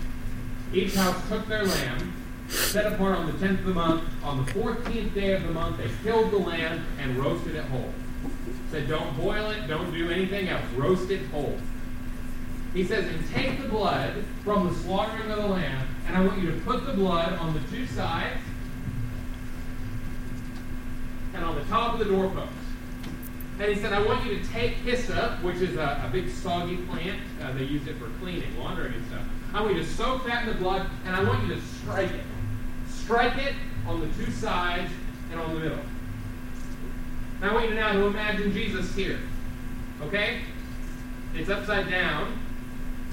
Each 0.74 0.96
house 0.96 1.28
took 1.28 1.48
their 1.48 1.66
lamb, 1.66 2.14
set 2.48 2.94
apart 2.94 3.18
on 3.18 3.26
the 3.26 3.38
tenth 3.38 3.60
of 3.60 3.66
the 3.66 3.74
month. 3.74 4.04
On 4.24 4.46
the 4.46 4.52
fourteenth 4.54 5.14
day 5.14 5.34
of 5.34 5.44
the 5.44 5.52
month, 5.52 5.78
they 5.78 5.90
killed 6.04 6.32
the 6.32 6.38
lamb 6.38 6.86
and 7.00 7.18
roasted 7.18 7.56
it 7.56 7.66
whole. 7.66 7.94
Said, 8.72 8.88
don't 8.88 9.18
boil 9.18 9.50
it, 9.50 9.68
don't 9.68 9.92
do 9.92 10.12
anything 10.12 10.48
else. 10.48 10.64
Roast 10.76 11.10
it 11.10 11.26
whole. 11.28 11.58
He 12.74 12.84
says, 12.84 13.06
and 13.06 13.28
take 13.32 13.60
the 13.62 13.68
blood 13.68 14.24
from 14.44 14.68
the 14.68 14.76
slaughtering 14.76 15.32
of 15.32 15.42
the 15.42 15.48
lamb, 15.48 15.88
and 16.06 16.16
I 16.16 16.24
want 16.24 16.40
you 16.40 16.52
to 16.52 16.60
put 16.62 16.86
the 16.86 16.94
blood 16.94 17.34
on 17.34 17.54
the 17.54 17.62
two 17.72 17.88
sides 17.88 18.40
and 21.34 21.44
on 21.44 21.56
the 21.56 21.64
top 21.64 21.94
of 21.94 22.00
the 22.00 22.06
doorpost. 22.06 22.52
And 23.60 23.74
he 23.74 23.82
said, 23.82 23.92
I 23.92 24.02
want 24.06 24.26
you 24.26 24.40
to 24.40 24.48
take 24.50 24.74
hyssop, 24.76 25.44
which 25.44 25.58
is 25.58 25.76
a, 25.76 26.04
a 26.06 26.10
big 26.12 26.30
soggy 26.30 26.78
plant. 26.78 27.20
Uh, 27.42 27.52
they 27.54 27.64
use 27.64 27.86
it 27.88 27.98
for 27.98 28.08
cleaning, 28.20 28.58
laundering, 28.58 28.94
and 28.94 29.06
stuff. 29.08 29.24
I 29.54 29.62
want 29.62 29.76
you 29.76 29.84
to 29.84 29.90
soak 29.90 30.26
that 30.28 30.48
in 30.48 30.50
the 30.50 30.56
blood, 30.56 30.88
and 31.06 31.16
I 31.16 31.24
want 31.24 31.46
you 31.46 31.56
to 31.56 31.62
strike 31.62 32.12
it. 32.12 32.24
Strike 32.88 33.38
it 33.38 33.56
on 33.88 34.00
the 34.00 34.08
two 34.24 34.32
sides 34.32 34.92
and 35.32 35.40
on 35.40 35.56
the 35.56 35.60
middle. 35.60 35.80
Now 37.42 37.52
I 37.52 37.54
want 37.54 37.66
you 37.66 37.72
to 37.72 37.76
now 37.76 37.94
to 37.94 38.06
imagine 38.06 38.52
Jesus 38.52 38.94
here. 38.94 39.20
Okay? 40.02 40.42
It's 41.36 41.50
upside 41.50 41.90
down 41.90 42.38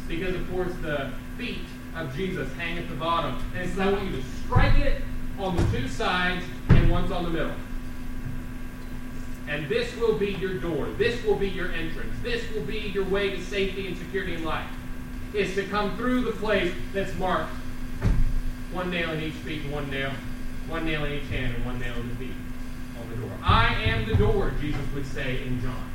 because, 0.08 0.34
of 0.34 0.50
course, 0.50 0.72
the 0.82 1.12
feet 1.38 1.64
of 1.94 2.14
Jesus 2.16 2.52
hang 2.54 2.78
at 2.78 2.88
the 2.88 2.96
bottom. 2.96 3.40
And 3.56 3.72
so 3.72 3.82
I 3.82 3.92
want 3.92 4.10
you 4.10 4.16
to 4.16 4.22
strike 4.44 4.78
it 4.78 5.02
on 5.38 5.56
the 5.56 5.62
two 5.78 5.86
sides 5.88 6.44
and 6.68 6.90
once 6.90 7.12
on 7.12 7.24
the 7.24 7.30
middle. 7.30 7.54
And 9.48 9.68
this 9.68 9.94
will 9.96 10.18
be 10.18 10.32
your 10.32 10.54
door. 10.54 10.88
This 10.98 11.22
will 11.24 11.36
be 11.36 11.48
your 11.48 11.70
entrance. 11.70 12.12
This 12.22 12.42
will 12.52 12.64
be 12.64 12.78
your 12.78 13.04
way 13.04 13.30
to 13.30 13.40
safety 13.44 13.86
and 13.86 13.96
security 13.96 14.34
in 14.34 14.44
life. 14.44 14.68
Is 15.34 15.54
to 15.54 15.64
come 15.64 15.96
through 15.96 16.22
the 16.22 16.32
place 16.32 16.72
that's 16.92 17.14
marked. 17.14 17.52
One 18.72 18.90
nail 18.90 19.10
in 19.12 19.22
each 19.22 19.34
feet 19.34 19.62
and 19.62 19.72
one 19.72 19.88
nail, 19.88 20.10
one 20.68 20.84
nail 20.84 21.04
in 21.04 21.12
each 21.12 21.28
hand 21.28 21.54
and 21.54 21.64
one 21.64 21.78
nail 21.78 21.94
in 21.94 22.08
the 22.08 22.14
feet 22.16 22.34
on 23.00 23.10
the 23.10 23.16
door. 23.16 23.30
I 23.42 23.74
am 23.84 24.06
the 24.06 24.14
door, 24.14 24.52
Jesus 24.60 24.80
would 24.94 25.06
say 25.06 25.42
in 25.46 25.60
John. 25.60 25.90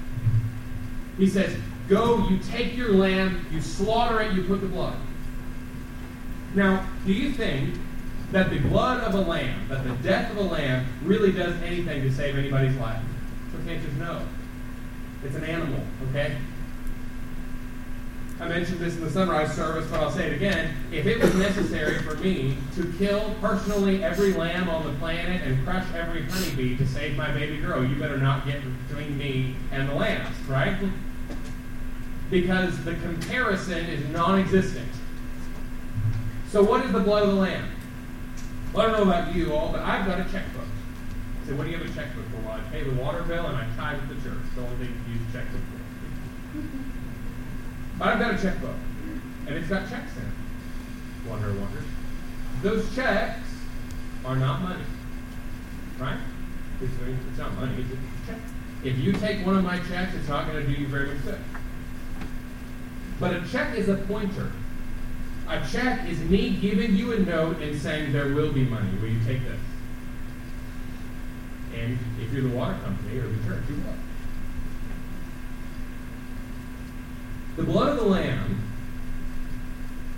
He 1.17 1.27
says, 1.27 1.55
Go, 1.87 2.27
you 2.29 2.39
take 2.39 2.75
your 2.75 2.93
lamb, 2.93 3.45
you 3.51 3.61
slaughter 3.61 4.21
it, 4.21 4.33
you 4.33 4.43
put 4.43 4.61
the 4.61 4.67
blood. 4.67 4.95
Now, 6.55 6.85
do 7.05 7.13
you 7.13 7.31
think 7.31 7.75
that 8.31 8.49
the 8.49 8.59
blood 8.59 9.03
of 9.03 9.13
a 9.13 9.21
lamb, 9.21 9.67
that 9.67 9.83
the 9.83 9.91
death 10.07 10.31
of 10.31 10.37
a 10.37 10.41
lamb, 10.41 10.85
really 11.03 11.31
does 11.31 11.61
anything 11.61 12.01
to 12.03 12.11
save 12.13 12.37
anybody's 12.37 12.75
life? 12.77 13.01
So 13.51 13.57
The 13.57 13.71
answer 13.71 13.89
is 13.89 13.97
no. 13.97 14.21
It's 15.23 15.35
an 15.35 15.43
animal, 15.43 15.81
okay? 16.09 16.37
I 18.41 18.47
mentioned 18.47 18.79
this 18.79 18.95
in 18.95 19.01
the 19.01 19.09
sunrise 19.11 19.53
service, 19.53 19.87
but 19.91 19.99
I'll 19.99 20.09
say 20.09 20.25
it 20.25 20.33
again. 20.33 20.75
If 20.91 21.05
it 21.05 21.21
was 21.21 21.31
necessary 21.35 21.99
for 21.99 22.15
me 22.15 22.57
to 22.75 22.91
kill 22.97 23.35
personally 23.39 24.03
every 24.03 24.33
lamb 24.33 24.67
on 24.67 24.83
the 24.83 24.93
planet 24.97 25.43
and 25.43 25.63
crush 25.63 25.85
every 25.93 26.23
honeybee 26.23 26.75
to 26.77 26.87
save 26.87 27.15
my 27.15 27.31
baby 27.31 27.57
girl, 27.57 27.85
you 27.85 27.95
better 27.97 28.17
not 28.17 28.47
get 28.47 28.59
between 28.87 29.15
me 29.15 29.55
and 29.71 29.87
the 29.87 29.93
lambs, 29.93 30.35
right? 30.49 30.75
Because 32.31 32.83
the 32.83 32.95
comparison 32.95 33.85
is 33.85 34.03
non 34.09 34.39
existent. 34.39 34.89
So, 36.49 36.63
what 36.63 36.83
is 36.83 36.91
the 36.91 36.99
blood 36.99 37.21
of 37.21 37.29
the 37.29 37.41
lamb? 37.41 37.69
Well, 38.73 38.87
I 38.87 38.89
don't 38.89 39.05
know 39.05 39.13
about 39.13 39.35
you 39.35 39.53
all, 39.53 39.71
but 39.71 39.81
I've 39.81 40.07
got 40.07 40.19
a 40.19 40.23
checkbook. 40.23 40.65
Said, 41.45 41.59
what 41.59 41.65
do 41.65 41.69
you 41.69 41.77
have 41.77 41.87
a 41.87 41.93
checkbook 41.93 42.25
for? 42.31 42.47
Well, 42.47 42.59
I 42.59 42.71
pay 42.71 42.83
the 42.83 42.95
water 42.95 43.21
bill 43.21 43.45
and 43.45 43.55
I 43.55 43.67
tithe 43.77 44.09
the 44.09 44.15
church. 44.15 44.41
The 44.55 44.61
only 44.61 44.87
thing 44.87 45.03
you 45.07 45.13
use 45.13 45.29
a 45.29 45.37
checkbook. 45.37 45.61
I've 48.01 48.19
got 48.19 48.33
a 48.33 48.41
checkbook, 48.41 48.75
and 49.45 49.55
it's 49.55 49.67
got 49.67 49.87
checks 49.87 50.11
in 50.17 50.23
it. 50.23 51.29
Wonder, 51.29 51.49
wonder. 51.49 51.83
Those 52.63 52.93
checks 52.95 53.47
are 54.25 54.35
not 54.35 54.61
money, 54.61 54.83
right? 55.99 56.17
It's, 56.81 56.91
it's 57.29 57.37
not 57.37 57.53
money, 57.53 57.75
it's 57.79 57.91
a 57.91 58.31
check. 58.31 58.41
If 58.83 58.97
you 58.97 59.13
take 59.13 59.45
one 59.45 59.55
of 59.55 59.63
my 59.63 59.77
checks, 59.87 60.15
it's 60.15 60.27
not 60.27 60.47
going 60.47 60.65
to 60.65 60.73
do 60.73 60.81
you 60.81 60.87
very 60.87 61.09
much 61.09 61.23
good. 61.23 61.39
But 63.19 63.35
a 63.35 63.47
check 63.49 63.77
is 63.77 63.87
a 63.87 63.95
pointer. 63.95 64.51
A 65.47 65.63
check 65.71 66.09
is 66.09 66.17
me 66.21 66.55
giving 66.55 66.95
you 66.95 67.13
a 67.13 67.19
note 67.19 67.57
and 67.57 67.79
saying 67.79 68.13
there 68.13 68.33
will 68.33 68.51
be 68.51 68.63
money. 68.63 68.89
Will 68.99 69.09
you 69.09 69.23
take 69.25 69.43
this? 69.43 69.59
And 71.75 71.99
if 72.19 72.33
you're 72.33 72.49
the 72.49 72.55
water 72.55 72.77
company 72.83 73.19
or 73.19 73.27
the 73.27 73.47
church, 73.47 73.63
you 73.69 73.75
will. 73.75 73.93
The 77.57 77.63
blood 77.63 77.89
of 77.89 77.97
the 77.97 78.05
lamb 78.05 78.61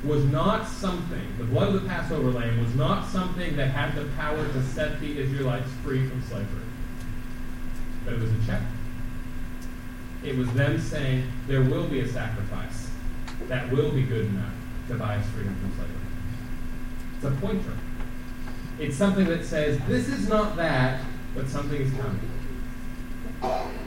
was 0.03 0.25
not 0.25 0.67
something, 0.67 1.37
the 1.37 1.45
blood 1.45 1.73
of 1.73 1.81
the 1.81 1.89
Passover 1.89 2.31
lamb 2.31 2.59
was 2.63 2.75
not 2.75 3.07
something 3.07 3.55
that 3.55 3.69
had 3.69 3.95
the 3.95 4.05
power 4.17 4.45
to 4.45 4.63
set 4.63 4.99
the 4.99 5.17
Israelites 5.17 5.69
free 5.83 6.05
from 6.07 6.21
slavery. 6.23 6.63
But 8.03 8.15
it 8.15 8.19
was 8.19 8.31
a 8.31 8.45
check. 8.45 8.61
It 10.23 10.37
was 10.37 10.51
them 10.53 10.79
saying, 10.79 11.31
there 11.47 11.61
will 11.61 11.87
be 11.87 12.01
a 12.01 12.07
sacrifice 12.07 12.89
that 13.47 13.71
will 13.71 13.91
be 13.91 14.03
good 14.03 14.25
enough 14.25 14.53
to 14.89 14.95
buy 14.95 15.15
us 15.15 15.25
freedom 15.29 15.55
from 15.55 15.73
slavery. 15.75 15.95
It's 17.15 17.25
a 17.25 17.31
pointer. 17.45 17.77
It's 18.79 18.97
something 18.97 19.25
that 19.25 19.45
says, 19.45 19.79
this 19.87 20.07
is 20.09 20.27
not 20.27 20.55
that, 20.57 21.01
but 21.33 21.47
something 21.47 21.81
is 21.81 21.91
coming. 21.93 23.82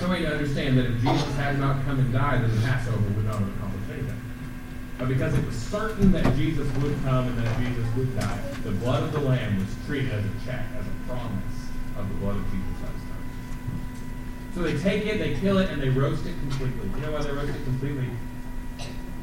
So 0.00 0.08
we 0.08 0.18
need 0.18 0.26
to 0.26 0.32
understand 0.32 0.78
that 0.78 0.86
if 0.86 1.00
Jesus 1.00 1.34
had 1.36 1.58
not 1.58 1.84
come 1.84 1.98
and 1.98 2.12
died, 2.12 2.42
then 2.42 2.54
the 2.54 2.62
Passover 2.62 2.98
would 2.98 3.24
not 3.24 3.36
have 3.36 3.48
accomplished 3.56 3.90
anything. 3.92 4.20
But 4.98 5.08
because 5.08 5.34
it 5.34 5.44
was 5.44 5.56
certain 5.56 6.12
that 6.12 6.36
Jesus 6.36 6.70
would 6.78 6.96
come 7.02 7.28
and 7.28 7.38
that 7.38 7.58
Jesus 7.58 7.86
would 7.96 8.18
die, 8.18 8.38
the 8.62 8.72
blood 8.72 9.02
of 9.02 9.12
the 9.12 9.20
Lamb 9.20 9.58
was 9.58 9.74
treated 9.86 10.12
as 10.12 10.24
a 10.24 10.46
check, 10.46 10.64
as 10.78 10.86
a 10.86 11.08
promise 11.08 11.68
of 11.98 12.08
the 12.08 12.14
blood 12.16 12.36
of 12.36 12.44
Jesus 12.50 12.74
coming. 12.80 12.94
So 14.54 14.62
they 14.62 14.78
take 14.78 15.04
it, 15.06 15.18
they 15.18 15.34
kill 15.40 15.58
it, 15.58 15.70
and 15.70 15.82
they 15.82 15.88
roast 15.88 16.24
it 16.26 16.34
completely. 16.38 16.88
You 16.94 17.06
know 17.06 17.12
why 17.12 17.22
they 17.22 17.32
roast 17.32 17.50
it 17.50 17.64
completely? 17.64 18.08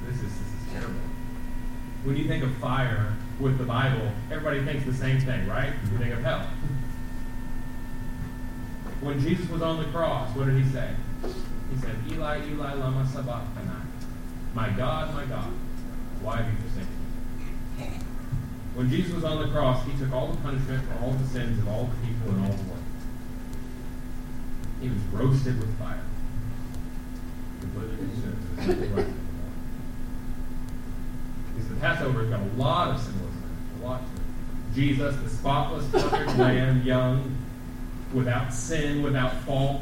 This 0.05 0.15
is, 0.15 0.23
this 0.23 0.31
is 0.31 0.73
terrible. 0.73 0.99
When 2.03 2.17
you 2.17 2.27
think 2.27 2.43
of 2.43 2.53
fire 2.57 3.15
with 3.39 3.57
the 3.57 3.63
Bible, 3.63 4.11
everybody 4.29 4.65
thinks 4.65 4.85
the 4.85 4.93
same 4.93 5.21
thing, 5.21 5.47
right? 5.47 5.71
You 5.89 5.97
think 5.99 6.13
of 6.13 6.21
hell. 6.21 6.47
When 9.01 9.19
Jesus 9.19 9.49
was 9.49 9.61
on 9.61 9.79
the 9.79 9.85
cross, 9.85 10.35
what 10.35 10.45
did 10.45 10.63
he 10.63 10.69
say? 10.71 10.93
He 11.73 11.81
said, 11.81 11.95
Eli, 12.11 12.41
Eli, 12.49 12.73
lama 12.75 13.07
sabachthani. 13.11 13.81
My 14.53 14.69
God, 14.69 15.13
my 15.15 15.25
God, 15.25 15.51
why 16.21 16.37
have 16.37 16.51
you 16.51 16.57
forsaken 16.59 16.87
me? 17.79 17.87
When 18.75 18.89
Jesus 18.89 19.13
was 19.13 19.23
on 19.23 19.41
the 19.41 19.47
cross, 19.47 19.85
he 19.85 19.97
took 19.97 20.13
all 20.13 20.27
the 20.27 20.37
punishment 20.37 20.83
for 20.87 21.03
all 21.03 21.11
the 21.13 21.27
sins 21.27 21.59
of 21.59 21.67
all 21.67 21.85
the 21.85 22.07
people 22.07 22.35
in 22.35 22.43
all 22.43 22.51
the 22.51 22.63
world. 22.63 22.83
He 24.81 24.89
was 24.89 25.01
roasted 25.11 25.59
with 25.59 25.77
fire. 25.79 26.03
Completely. 27.59 28.07
Because 31.53 31.69
the 31.69 31.75
Passover 31.79 32.21
has 32.21 32.29
got 32.29 32.39
a 32.39 32.53
lot 32.55 32.89
of 32.95 33.01
symbolism. 33.01 33.43
A 33.81 33.85
lot 33.85 34.01
to 34.01 34.05
it. 34.05 34.75
Jesus, 34.75 35.15
the 35.17 35.29
spotless, 35.29 35.89
perfect 35.91 36.37
lamb, 36.37 36.83
young, 36.83 37.37
without 38.13 38.53
sin, 38.53 39.03
without 39.03 39.33
fault, 39.41 39.81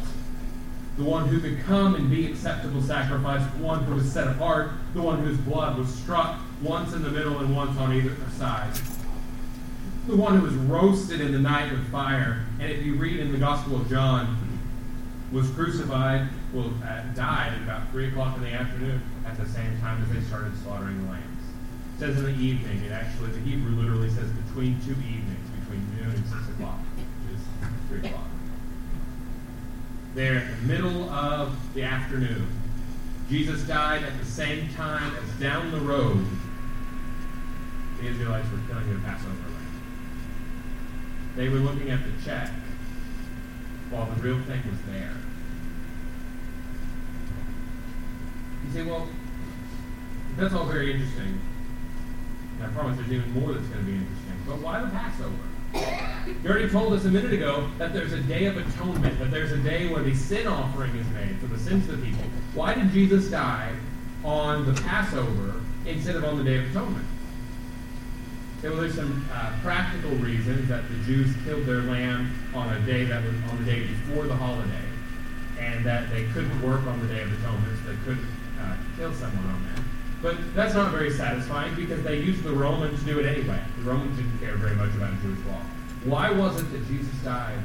the 0.98 1.04
one 1.04 1.28
who 1.28 1.40
could 1.40 1.64
come 1.64 1.96
and 1.96 2.10
be 2.10 2.30
acceptable 2.30 2.82
sacrifice, 2.82 3.42
the 3.54 3.64
one 3.64 3.84
who 3.86 3.96
was 3.96 4.12
set 4.12 4.28
apart, 4.28 4.72
the 4.94 5.02
one 5.02 5.24
whose 5.24 5.38
blood 5.38 5.78
was 5.78 5.88
struck 5.88 6.40
once 6.62 6.94
in 6.94 7.04
the 7.04 7.10
middle 7.10 7.40
and 7.40 7.56
once 7.56 7.78
on 7.78 7.94
either 7.94 8.16
side. 8.38 8.72
The 10.08 10.16
one 10.16 10.38
who 10.38 10.46
was 10.46 10.56
roasted 10.56 11.22
in 11.22 11.32
the 11.32 11.40
night 11.40 11.72
with 11.72 11.90
fire. 11.92 12.46
And 12.60 12.72
if 12.72 12.84
you 12.84 12.96
read 12.96 13.20
in 13.20 13.32
the 13.32 13.38
Gospel 13.38 13.78
of 13.78 13.90
John, 13.90 14.50
was 15.32 15.50
crucified, 15.52 16.28
well, 16.54 16.74
uh, 16.84 17.02
died 17.14 17.54
at 17.54 17.62
about 17.62 17.90
3 17.92 18.08
o'clock 18.08 18.36
in 18.38 18.44
the 18.44 18.52
afternoon 18.52 19.02
at 19.26 19.38
the 19.38 19.48
same 19.48 19.80
time 19.80 20.02
as 20.04 20.10
they 20.10 20.22
started 20.28 20.52
slaughtering 20.64 21.06
the 21.06 21.12
lambs. 21.12 21.44
It 21.96 22.00
says 22.00 22.18
in 22.18 22.26
the 22.26 22.44
evening, 22.44 22.84
it 22.84 22.92
actually, 22.92 23.32
the 23.32 23.40
Hebrew 23.42 23.72
literally 23.72 24.10
says 24.10 24.32
between 24.32 24.82
two 24.82 24.92
evenings, 24.92 25.50
between 25.62 25.86
noon 25.96 26.16
and 26.16 26.26
6 26.26 26.50
o'clock, 26.50 26.80
3 27.90 28.00
o'clock. 28.00 28.24
There, 30.16 30.38
in 30.38 30.52
the 30.52 30.74
middle 30.74 31.10
of 31.10 31.56
the 31.74 31.84
afternoon, 31.84 32.48
Jesus 33.30 33.62
died 33.64 34.04
at 34.04 34.18
the 34.20 34.26
same 34.26 34.70
time 34.74 35.16
as 35.16 35.40
down 35.40 35.72
the 35.72 35.80
road, 35.80 36.26
the 38.00 38.08
Israelites 38.08 38.48
were 38.52 38.60
killing 38.68 38.94
the 38.94 39.00
Passover 39.02 39.34
lamb. 39.34 39.82
They 41.36 41.50
were 41.50 41.60
looking 41.60 41.90
at 41.90 42.00
the 42.04 42.24
check 42.24 42.50
while 43.90 44.06
the 44.08 44.22
real 44.22 44.40
thing 44.44 44.62
was 44.70 44.80
there. 44.88 45.16
You 48.66 48.72
say, 48.74 48.84
well, 48.84 49.08
that's 50.38 50.54
all 50.54 50.66
very 50.66 50.92
interesting. 50.94 51.40
And 52.56 52.64
I 52.64 52.68
promise 52.74 52.98
there's 52.98 53.12
even 53.12 53.32
more 53.32 53.54
that's 53.54 53.68
going 53.68 53.86
to 53.86 53.92
be 53.92 53.98
interesting. 53.98 54.34
But 54.48 54.60
why 54.60 54.82
the 54.82 54.90
Passover? 54.90 55.34
You 56.28 56.50
already 56.50 56.70
told 56.70 56.94
us 56.94 57.06
a 57.06 57.10
minute 57.10 57.34
ago 57.34 57.70
that 57.78 57.94
there's 57.94 58.14
a 58.14 58.22
day 58.22 58.46
of 58.46 58.58
atonement, 58.58 59.20
that 59.20 59.32
there's 59.32 59.52
a 59.52 59.58
day 59.58 59.88
where 59.92 60.04
the 60.04 60.16
sin 60.16 60.48
offering 60.48 60.96
is 60.96 61.08
made 61.10 61.38
for 61.40 61.48
the 61.48 61.58
sins 61.58 61.90
of 61.90 62.00
the 62.00 62.06
people. 62.08 62.26
Why 62.54 62.74
did 62.74 62.92
Jesus 62.92 63.30
die 63.30 63.74
on 64.24 64.66
the 64.66 64.80
Passover 64.82 65.62
instead 65.86 66.16
of 66.16 66.26
on 66.26 66.38
the 66.38 66.44
Day 66.44 66.58
of 66.58 66.70
Atonement? 66.72 67.06
Well, 68.62 68.76
there's 68.76 68.96
some 68.96 69.26
uh, 69.34 69.54
practical 69.62 70.12
reasons 70.12 70.68
that 70.68 70.88
the 70.90 70.96
Jews 71.06 71.34
killed 71.46 71.66
their 71.66 71.82
lamb 71.84 72.34
on 72.54 72.74
a 72.74 72.80
day 72.82 73.06
that 73.06 73.24
was 73.24 73.36
on 73.50 73.64
the 73.64 73.72
day 73.72 73.88
before 73.88 74.26
the 74.26 74.36
holiday, 74.36 74.86
and 75.58 75.86
that 75.86 76.10
they 76.10 76.26
couldn't 76.26 76.62
work 76.62 76.86
on 76.86 77.00
the 77.00 77.08
Day 77.14 77.22
of 77.22 77.32
Atonement, 77.40 77.80
so 77.80 77.92
they 77.92 77.98
couldn't 78.04 78.28
uh, 78.62 78.76
kill 78.98 79.14
someone 79.14 79.46
on 79.46 79.64
that. 79.64 79.84
But 80.22 80.54
that's 80.54 80.74
not 80.74 80.92
very 80.92 81.12
satisfying 81.12 81.74
because 81.76 82.04
they 82.04 82.20
used 82.20 82.44
the 82.44 82.52
Romans 82.52 83.00
to 83.00 83.06
do 83.06 83.20
it 83.20 83.26
anyway. 83.26 83.62
The 83.78 83.84
Romans 83.90 84.18
didn't 84.18 84.38
care 84.40 84.56
very 84.56 84.76
much 84.76 84.94
about 84.96 85.14
Jewish 85.22 85.40
law. 85.46 85.62
Why 86.06 86.32
was 86.32 86.60
it 86.60 86.72
that 86.72 86.88
Jesus 86.88 87.14
died 87.24 87.60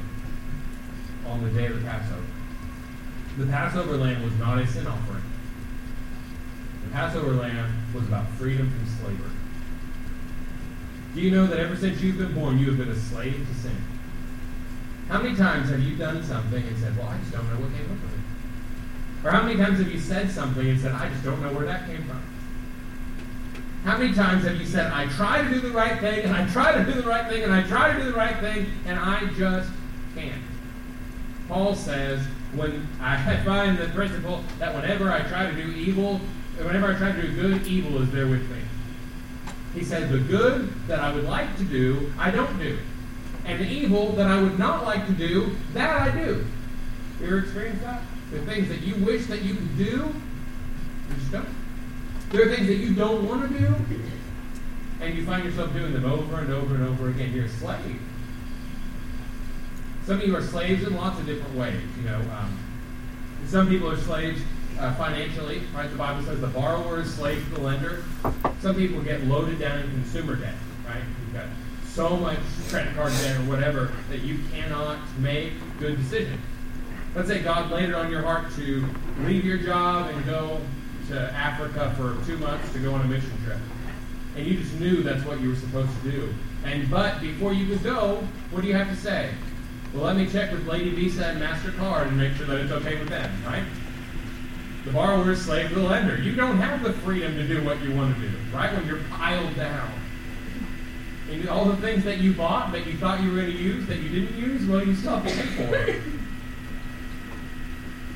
on 1.25 1.43
the 1.43 1.49
day 1.51 1.67
of 1.67 1.81
the 1.81 1.87
Passover? 1.87 2.21
The 3.37 3.45
Passover 3.47 3.97
lamb 3.97 4.23
was 4.23 4.33
not 4.33 4.59
a 4.59 4.67
sin 4.67 4.87
offering. 4.87 5.23
The 6.83 6.91
Passover 6.91 7.33
lamb 7.33 7.85
was 7.93 8.03
about 8.03 8.29
freedom 8.31 8.69
from 8.69 8.87
slavery. 8.87 9.31
Do 11.13 11.21
you 11.21 11.31
know 11.31 11.47
that 11.47 11.59
ever 11.59 11.77
since 11.77 12.01
you've 12.01 12.17
been 12.17 12.33
born, 12.33 12.59
you 12.59 12.67
have 12.67 12.77
been 12.77 12.89
a 12.89 12.95
slave 12.95 13.47
to 13.47 13.55
sin? 13.55 13.77
How 15.07 15.21
many 15.21 15.35
times 15.35 15.69
have 15.69 15.79
you 15.79 15.95
done 15.95 16.23
something 16.23 16.61
and 16.61 16.77
said, 16.77 16.97
Well, 16.97 17.07
I 17.07 17.17
just 17.19 17.31
don't 17.31 17.47
know 17.47 17.61
what 17.61 17.71
came 17.71 17.85
up 17.85 18.01
with 18.01 18.13
it? 18.13 19.25
Or 19.25 19.31
how 19.31 19.43
many 19.43 19.55
times 19.55 19.79
have 19.79 19.91
you 19.91 19.99
said 19.99 20.29
something 20.29 20.67
and 20.67 20.79
said, 20.79 20.91
I 20.91 21.09
just 21.09 21.23
don't 21.23 21.41
know 21.41 21.53
where 21.53 21.65
that 21.65 21.87
came 21.87 22.03
from? 22.03 22.21
How 23.85 23.99
many 23.99 24.15
times 24.15 24.43
have 24.45 24.59
you 24.59 24.65
said, 24.65 24.91
I 24.91 25.05
try 25.09 25.43
to 25.43 25.47
do 25.47 25.61
the 25.61 25.69
right 25.69 25.99
thing, 25.99 26.23
and 26.23 26.35
I 26.35 26.49
try 26.49 26.71
to 26.71 26.83
do 26.83 26.99
the 26.99 27.07
right 27.07 27.29
thing, 27.29 27.43
and 27.43 27.53
I 27.53 27.61
try 27.61 27.93
to 27.93 27.99
do 27.99 28.05
the 28.05 28.17
right 28.17 28.35
thing, 28.39 28.65
and 28.87 28.97
I 28.99 29.27
just 29.37 29.69
can't? 30.15 30.41
Paul 31.47 31.75
says, 31.75 32.25
when 32.55 32.87
I 32.99 33.37
find 33.45 33.77
the 33.77 33.87
principle 33.89 34.43
that 34.57 34.73
whenever 34.73 35.11
I 35.11 35.19
try 35.21 35.51
to 35.51 35.53
do 35.53 35.69
evil, 35.69 36.19
whenever 36.57 36.87
I 36.87 36.97
try 36.97 37.11
to 37.11 37.21
do 37.21 37.35
good, 37.35 37.67
evil 37.67 38.01
is 38.01 38.09
there 38.09 38.25
with 38.25 38.49
me. 38.49 38.57
He 39.75 39.83
says, 39.83 40.09
the 40.09 40.17
good 40.17 40.73
that 40.87 40.99
I 40.99 41.13
would 41.13 41.25
like 41.25 41.55
to 41.57 41.63
do, 41.63 42.11
I 42.17 42.31
don't 42.31 42.57
do. 42.57 42.79
And 43.45 43.59
the 43.61 43.67
evil 43.67 44.13
that 44.13 44.25
I 44.25 44.41
would 44.41 44.57
not 44.57 44.83
like 44.83 45.05
to 45.05 45.13
do, 45.13 45.55
that 45.73 46.01
I 46.01 46.23
do. 46.23 46.43
You 47.19 47.27
ever 47.27 47.37
experienced 47.37 47.83
that? 47.83 48.01
The 48.31 48.39
things 48.47 48.67
that 48.69 48.81
you 48.81 48.95
wish 49.05 49.27
that 49.27 49.43
you 49.43 49.53
could 49.53 49.77
do, 49.77 49.83
you 49.83 51.15
just 51.19 51.31
don't. 51.31 51.47
There 52.31 52.47
are 52.47 52.53
things 52.53 52.67
that 52.67 52.75
you 52.75 52.93
don't 52.93 53.27
want 53.27 53.51
to 53.51 53.59
do, 53.59 53.75
and 55.01 55.15
you 55.15 55.25
find 55.25 55.43
yourself 55.43 55.73
doing 55.73 55.93
them 55.93 56.05
over 56.05 56.39
and 56.39 56.51
over 56.51 56.75
and 56.75 56.87
over 56.87 57.09
again. 57.09 57.33
You're 57.33 57.45
a 57.45 57.49
slave. 57.49 57.99
Some 60.05 60.21
of 60.21 60.27
you 60.27 60.35
are 60.35 60.41
slaves 60.41 60.85
in 60.85 60.95
lots 60.95 61.19
of 61.19 61.25
different 61.25 61.55
ways. 61.55 61.81
You 61.97 62.09
know, 62.09 62.17
um, 62.17 62.59
some 63.47 63.67
people 63.67 63.89
are 63.89 63.97
slaves 63.97 64.41
uh, 64.79 64.93
financially. 64.95 65.61
Right? 65.73 65.89
The 65.89 65.97
Bible 65.97 66.23
says 66.23 66.41
the 66.41 66.47
borrower 66.47 67.01
is 67.01 67.13
slave 67.13 67.43
to 67.45 67.55
the 67.55 67.61
lender. 67.61 68.03
Some 68.61 68.75
people 68.75 69.01
get 69.01 69.23
loaded 69.25 69.59
down 69.59 69.79
in 69.79 69.89
consumer 69.91 70.35
debt. 70.35 70.55
Right? 70.87 71.01
You've 71.21 71.33
got 71.33 71.45
so 71.87 72.17
much 72.17 72.39
credit 72.69 72.95
card 72.95 73.13
debt 73.13 73.37
or 73.37 73.43
whatever 73.43 73.91
that 74.09 74.21
you 74.21 74.39
cannot 74.51 74.99
make 75.19 75.53
good 75.79 75.97
decisions. 75.97 76.41
Let's 77.15 77.29
say 77.29 77.41
God 77.41 77.71
laid 77.71 77.89
it 77.89 77.95
on 77.95 78.11
your 78.11 78.21
heart 78.21 78.53
to 78.55 78.87
leave 79.21 79.45
your 79.45 79.57
job 79.57 80.09
and 80.09 80.25
go 80.25 80.59
to 81.09 81.19
Africa 81.33 81.93
for 81.97 82.25
two 82.25 82.37
months 82.37 82.71
to 82.73 82.79
go 82.79 82.93
on 82.93 83.01
a 83.01 83.05
mission 83.05 83.31
trip. 83.43 83.57
And 84.35 84.45
you 84.45 84.57
just 84.57 84.73
knew 84.79 85.03
that's 85.03 85.23
what 85.25 85.39
you 85.39 85.49
were 85.49 85.55
supposed 85.55 85.91
to 86.03 86.11
do. 86.11 86.33
And 86.63 86.89
but 86.89 87.21
before 87.21 87.53
you 87.53 87.67
could 87.67 87.83
go, 87.83 88.27
what 88.51 88.61
do 88.61 88.67
you 88.67 88.75
have 88.75 88.89
to 88.89 88.95
say? 88.95 89.31
Well, 89.93 90.03
let 90.03 90.17
me 90.17 90.27
check 90.27 90.51
with 90.51 90.67
Lady 90.67 90.89
Visa 90.89 91.27
and 91.27 91.41
MasterCard 91.41 92.07
and 92.07 92.17
make 92.17 92.33
sure 92.33 92.47
that 92.47 92.59
it's 92.59 92.71
okay 92.71 92.99
with 92.99 93.07
them, 93.07 93.31
right? 93.45 93.63
The 94.83 94.91
borrower 94.91 95.31
is 95.31 95.43
slave 95.43 95.69
to 95.69 95.75
the 95.75 95.81
lender. 95.81 96.21
You 96.21 96.35
don't 96.35 96.57
have 96.57 96.83
the 96.83 96.93
freedom 96.93 97.35
to 97.35 97.47
do 97.47 97.63
what 97.63 97.81
you 97.81 97.95
want 97.95 98.15
to 98.15 98.21
do, 98.21 98.31
right? 98.53 98.73
When 98.73 98.85
you're 98.85 99.01
piled 99.09 99.55
down. 99.55 99.91
And 101.31 101.49
all 101.49 101.65
the 101.65 101.77
things 101.77 102.03
that 102.03 102.19
you 102.19 102.33
bought 102.33 102.71
that 102.73 102.85
you 102.85 102.97
thought 102.97 103.21
you 103.21 103.29
were 103.29 103.37
going 103.37 103.51
to 103.51 103.57
use 103.57 103.87
that 103.87 103.97
you 103.97 104.09
didn't 104.09 104.37
use, 104.37 104.67
well, 104.67 104.85
you 104.85 104.95
still 104.95 105.17
have 105.17 105.27
to 105.27 105.35
pay 105.35 105.65
for 105.65 105.75
it. 105.75 106.01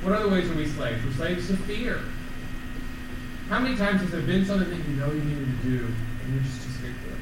What 0.01 0.13
other 0.13 0.29
ways 0.29 0.49
are 0.49 0.55
we 0.55 0.65
slaves? 0.65 1.03
We're 1.03 1.11
slaves 1.11 1.47
to 1.47 1.57
fear. 1.57 2.01
How 3.49 3.57
many 3.57 3.75
times 3.75 4.01
has 4.01 4.11
there 4.11 4.21
been 4.21 4.45
something 4.45 4.69
that 4.69 4.87
you 4.87 4.95
know 4.95 5.11
you 5.11 5.21
needed 5.21 5.47
to 5.47 5.67
do 5.67 5.85
and 6.23 6.33
you're 6.33 6.43
just 6.43 6.61
too 6.61 6.69
scared 6.69 6.93
to 6.93 7.01
do 7.01 7.15
it? 7.15 7.19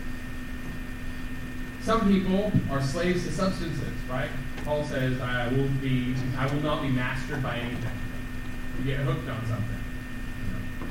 Some 1.84 2.12
people 2.12 2.52
are 2.70 2.82
slaves 2.82 3.24
to 3.26 3.32
substances, 3.32 3.94
right? 4.10 4.30
Paul 4.66 4.84
says, 4.84 5.22
"I 5.22 5.48
will 5.48 5.70
be, 5.82 6.16
I 6.38 6.46
will 6.48 6.62
not 6.62 6.82
be 6.82 6.90
mastered 6.90 7.42
by 7.42 7.60
anything." 7.60 7.98
You 8.78 8.84
get 8.84 9.00
hooked 9.00 9.30
on 9.30 9.40
something. 9.48 9.78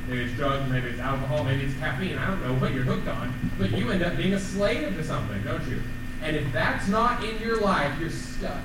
Maybe 0.09 0.23
it's 0.23 0.35
drugs, 0.35 0.71
maybe 0.71 0.89
it's 0.89 1.01
alcohol, 1.01 1.45
maybe 1.45 1.65
it's 1.65 1.79
caffeine. 1.79 2.17
I 2.17 2.29
don't 2.29 2.43
know 2.43 2.55
what 2.55 2.73
you're 2.73 2.85
hooked 2.85 3.09
on, 3.09 3.35
but 3.59 3.73
you 3.73 3.91
end 3.91 4.03
up 4.03 4.17
being 4.17 4.33
a 4.33 4.41
slave 4.41 4.97
to 4.97 5.05
something, 5.05 5.43
don't 5.43 5.69
you? 5.69 5.83
And 6.23 6.35
if 6.35 6.51
that's 6.53 6.89
not 6.89 7.23
in 7.23 7.39
your 7.43 7.61
life, 7.61 7.93
you're 8.01 8.09
stuck. 8.09 8.65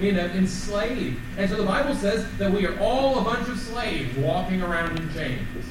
End 0.00 0.18
up 0.18 0.30
enslaved. 0.32 1.18
And 1.38 1.48
so 1.48 1.56
the 1.56 1.64
Bible 1.64 1.94
says 1.94 2.26
that 2.36 2.50
we 2.50 2.66
are 2.66 2.78
all 2.80 3.18
a 3.18 3.24
bunch 3.24 3.48
of 3.48 3.58
slaves 3.58 4.16
walking 4.18 4.62
around 4.62 4.98
in 4.98 5.12
chains. 5.14 5.64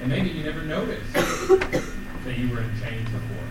And 0.00 0.08
maybe 0.08 0.28
you 0.28 0.44
never 0.44 0.62
noticed 0.62 1.12
that 1.12 2.38
you 2.38 2.48
were 2.48 2.60
in 2.60 2.70
chains 2.80 3.08
before. 3.10 3.48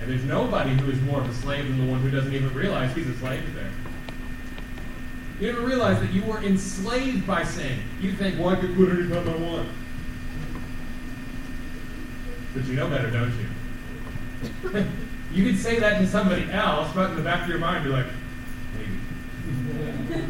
And 0.00 0.10
there's 0.10 0.24
nobody 0.24 0.74
who 0.74 0.90
is 0.90 1.00
more 1.02 1.22
of 1.22 1.30
a 1.30 1.34
slave 1.34 1.66
than 1.66 1.78
the 1.78 1.90
one 1.90 2.00
who 2.00 2.10
doesn't 2.10 2.34
even 2.34 2.52
realize 2.52 2.94
he's 2.94 3.08
a 3.08 3.16
slave 3.16 3.54
there. 3.54 3.70
You 5.40 5.50
never 5.52 5.66
realize 5.66 5.98
that 6.00 6.12
you 6.12 6.22
were 6.24 6.42
enslaved 6.42 7.26
by 7.26 7.42
sin. 7.44 7.78
You 8.00 8.12
think, 8.12 8.38
well, 8.38 8.50
I 8.50 8.56
can 8.56 8.74
quit 8.76 8.90
anytime 8.90 9.28
I 9.28 9.36
want. 9.36 9.68
But 12.54 12.64
you 12.66 12.74
know 12.74 12.88
better, 12.88 13.10
don't 13.10 13.32
you? 14.72 14.86
you 15.34 15.44
could 15.44 15.58
say 15.58 15.80
that 15.80 15.98
to 15.98 16.06
somebody 16.06 16.50
else, 16.52 16.92
but 16.94 17.10
in 17.10 17.16
the 17.16 17.22
back 17.22 17.42
of 17.42 17.48
your 17.48 17.58
mind, 17.58 17.84
you're 17.84 17.92
like, 17.92 18.06
maybe. 18.78 20.22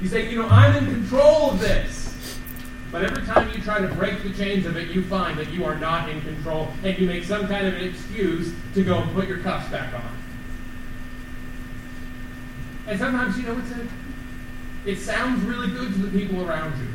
you 0.00 0.08
say, 0.08 0.30
you 0.30 0.40
know, 0.40 0.48
I'm 0.48 0.74
in 0.76 0.86
control 0.86 1.50
of 1.50 1.60
this. 1.60 2.38
But 2.90 3.04
every 3.04 3.24
time 3.24 3.50
you 3.54 3.62
try 3.62 3.80
to 3.80 3.88
break 3.94 4.22
the 4.22 4.32
chains 4.32 4.64
of 4.66 4.76
it, 4.76 4.88
you 4.88 5.04
find 5.04 5.38
that 5.38 5.52
you 5.52 5.64
are 5.66 5.76
not 5.76 6.08
in 6.08 6.22
control, 6.22 6.68
and 6.82 6.98
you 6.98 7.06
make 7.06 7.24
some 7.24 7.46
kind 7.46 7.66
of 7.66 7.74
an 7.74 7.84
excuse 7.84 8.52
to 8.74 8.82
go 8.82 8.96
and 8.96 9.12
put 9.12 9.28
your 9.28 9.38
cuffs 9.38 9.68
back 9.68 9.92
on. 9.94 10.16
And 12.86 12.98
sometimes, 12.98 13.36
you 13.36 13.44
know, 13.44 13.58
it's 13.58 13.70
a, 13.70 13.86
it 14.90 14.98
sounds 14.98 15.44
really 15.44 15.68
good 15.70 15.92
to 15.92 15.98
the 15.98 16.18
people 16.18 16.48
around 16.48 16.76
you. 16.80 16.88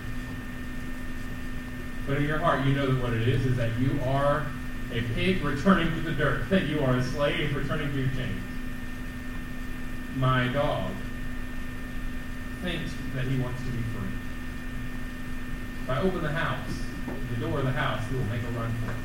But 2.08 2.18
in 2.18 2.26
your 2.26 2.40
heart, 2.40 2.66
you 2.66 2.74
know 2.74 2.88
that 2.88 3.02
what 3.02 3.14
it 3.14 3.28
is 3.28 3.46
is 3.46 3.56
that 3.58 3.78
you 3.80 4.00
are 4.04 4.46
a 4.92 5.02
pig 5.14 5.44
returning 5.44 5.94
to 5.96 6.02
the 6.02 6.12
dirt, 6.12 6.50
that 6.50 6.64
you 6.64 6.82
are 6.82 6.96
a 6.96 7.04
slave 7.04 7.56
returning 7.56 7.92
to 7.92 8.00
your 8.00 8.10
chains. 8.10 8.42
My 10.16 10.48
dog 10.48 10.92
thinks 12.62 12.92
that 13.16 13.26
he 13.26 13.38
wants 13.40 13.62
to 13.64 13.70
be 13.70 13.82
free. 13.94 14.10
If 15.84 15.90
I 15.90 16.02
open 16.02 16.24
the 16.24 16.32
house, 16.32 16.70
the 17.32 17.46
door 17.46 17.60
of 17.60 17.66
the 17.66 17.72
house, 17.72 18.02
he 18.10 18.16
will 18.16 18.24
make 18.26 18.42
a 18.42 18.52
run 18.58 18.74
for 18.84 18.92
it. 18.92 18.98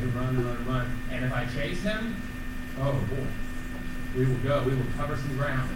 He'll 0.00 0.10
run, 0.10 0.28
and 0.28 0.44
run, 0.44 0.56
and 0.56 0.66
run. 0.66 1.02
And 1.10 1.24
if 1.24 1.32
I 1.32 1.44
chase 1.46 1.82
him, 1.82 2.16
oh 2.80 2.92
boy, 2.92 3.26
we 4.16 4.26
will 4.26 4.36
go. 4.36 4.62
We 4.64 4.74
will 4.74 4.86
cover 4.96 5.16
some 5.16 5.36
ground. 5.36 5.70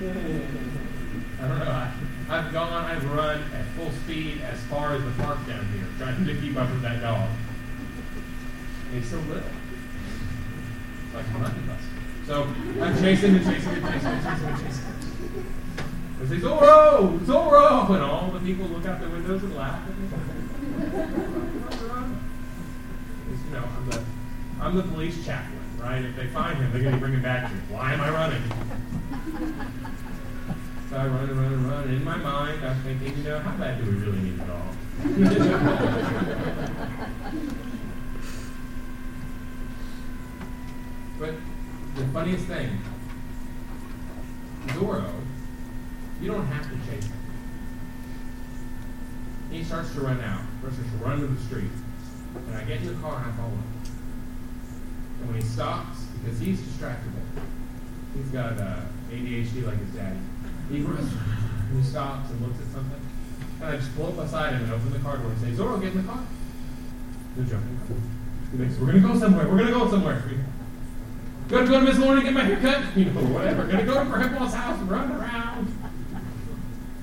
I 0.00 1.48
don't 1.48 1.58
know. 1.58 1.64
I, 1.64 1.92
I've 2.28 2.52
gone, 2.52 2.84
I've 2.84 3.10
run 3.10 3.42
at 3.54 3.64
full 3.76 3.90
speed 3.90 4.42
as 4.42 4.60
far 4.64 4.94
as 4.94 5.02
the 5.02 5.10
park 5.22 5.38
down 5.46 5.66
here, 5.72 5.86
trying 5.98 6.24
to 6.24 6.34
keep 6.36 6.56
up 6.56 6.70
with 6.70 6.82
that 6.82 7.00
dog. 7.00 7.28
Like 11.14 11.26
a 11.26 11.38
monkey. 11.38 11.60
So 12.26 12.42
I'm 12.80 12.98
chasing 13.00 13.36
and 13.36 13.44
chasing 13.44 13.72
and 13.72 13.84
chasing 13.84 14.08
and 14.08 14.24
chasing 14.24 14.48
and 14.48 14.58
chasing. 14.60 14.84
I 16.20 16.26
say, 16.26 16.36
Zorro! 16.36 17.18
Zorro! 17.20 17.90
And 17.90 18.02
all 18.02 18.30
the 18.30 18.40
people 18.40 18.66
look 18.66 18.86
out 18.86 19.00
their 19.00 19.08
windows 19.08 19.42
and 19.42 19.56
laugh 19.56 19.80
you 23.50 23.56
know, 23.56 23.64
I'm 23.64 23.90
the, 23.90 24.02
I'm 24.60 24.76
the 24.76 24.82
police 24.82 25.24
chaplain, 25.24 25.58
right? 25.78 26.04
If 26.04 26.16
they 26.16 26.26
find 26.28 26.58
him, 26.58 26.72
they're 26.72 26.82
going 26.82 26.94
to 26.94 27.00
bring 27.00 27.14
him 27.14 27.22
back 27.22 27.48
to 27.48 27.54
me. 27.54 27.60
Why 27.68 27.92
am 27.94 28.00
I 28.00 28.10
running? 28.10 28.42
So 30.90 30.96
I 30.96 31.06
run 31.06 31.30
and 31.30 31.40
run 31.40 31.52
and 31.52 31.66
run. 31.70 31.88
In 31.88 32.04
my 32.04 32.16
mind, 32.16 32.64
I'm 32.64 32.80
thinking, 32.82 33.16
you 33.18 33.24
know, 33.24 33.38
how 33.38 33.56
bad 33.56 33.78
do 33.78 33.90
we 33.90 33.96
really 33.98 34.18
need 34.18 34.40
it 34.40 34.46
dog? 34.46 34.74
but 41.20 41.34
the 41.96 42.04
funniest 42.06 42.46
thing, 42.46 42.80
Zorro, 44.68 45.12
you 46.20 46.32
don't 46.32 46.46
have 46.46 46.64
to 46.64 46.90
chase 46.90 47.04
him. 47.04 47.16
He 49.50 49.62
starts 49.62 49.92
to 49.92 50.00
run 50.00 50.20
out. 50.22 50.40
First, 50.62 50.76
starts 50.76 50.90
to 50.92 50.96
run 51.04 51.20
to 51.20 51.26
the 51.26 51.40
street. 51.42 51.70
And 52.46 52.56
I 52.56 52.64
get 52.64 52.80
in 52.80 52.86
the 52.86 52.94
car 53.02 53.16
and 53.16 53.26
I 53.30 53.36
follow 53.36 53.50
him. 53.50 53.64
And 55.20 55.28
when 55.30 55.40
he 55.40 55.46
stops, 55.46 56.00
because 56.22 56.40
he's 56.40 56.58
distractible, 56.60 57.20
he's 58.16 58.28
got 58.28 58.58
uh, 58.58 58.80
ADHD 59.10 59.66
like 59.66 59.78
his 59.78 59.90
daddy. 59.90 60.18
He 60.70 60.80
runs 60.80 61.12
and 61.12 61.82
he 61.82 61.86
stops 61.86 62.30
and 62.30 62.40
looks 62.40 62.60
at 62.60 62.72
something. 62.72 63.00
And 63.60 63.68
I 63.68 63.76
just 63.76 63.94
pull 63.94 64.06
up 64.06 64.16
beside 64.16 64.54
him 64.54 64.64
and 64.64 64.72
open 64.72 64.90
the 64.92 65.00
car 65.00 65.18
door 65.18 65.32
and 65.32 65.40
say, 65.40 65.50
Zorro, 65.50 65.80
get 65.82 65.92
in 65.92 66.06
the 66.06 66.10
car. 66.10 66.24
No 67.36 67.44
joking. 67.44 67.80
He 68.52 68.58
thinks, 68.58 68.78
we're 68.78 68.86
going 68.92 69.02
to 69.02 69.08
go 69.08 69.18
somewhere. 69.18 69.46
We're 69.48 69.58
going 69.58 69.66
to 69.66 69.74
go 69.74 69.90
somewhere. 69.90 70.22
Gonna 71.50 71.66
go 71.66 71.80
to 71.80 71.84
Miss 71.84 71.98
Lauren 71.98 72.18
and 72.18 72.24
get 72.24 72.32
my 72.32 72.44
hair 72.44 72.60
cut? 72.60 72.96
You 72.96 73.06
know, 73.06 73.20
whatever. 73.22 73.66
Gonna 73.66 73.84
go 73.84 73.94
to 73.94 74.04
her 74.04 74.18
Grandpa's 74.18 74.54
house 74.54 74.78
and 74.78 74.88
run 74.88 75.10
around. 75.10 75.66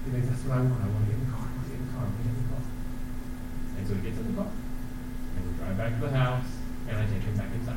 He 0.06 0.12
thinks, 0.12 0.30
that's 0.30 0.44
what 0.44 0.58
I 0.58 0.62
want. 0.62 0.82
I 0.82 0.88
want 0.88 1.04
to 1.04 1.12
get 1.12 1.20
in 1.20 1.26
the 1.28 1.32
car. 1.36 1.44
I 1.44 1.52
want 1.52 1.68
to 1.68 1.76
get 1.76 1.76
in 1.76 1.84
the 1.84 1.92
car. 1.92 2.00
I 2.00 2.08
want 2.08 2.16
to 2.16 2.24
get 2.24 2.32
in 2.32 2.40
the 2.40 2.48
car. 2.48 2.64
And 3.76 3.84
so 3.88 3.92
he 3.96 4.02
gets 4.08 4.18
in 4.20 4.28
the 4.32 4.40
car. 4.40 4.48
And 5.36 5.44
we 5.44 5.52
drive 5.60 5.76
back 5.76 6.00
to 6.00 6.08
the 6.08 6.16
house. 6.16 6.48
And 6.88 6.96
I 6.96 7.04
take 7.12 7.28
him 7.28 7.36
back 7.36 7.52
inside. 7.60 7.76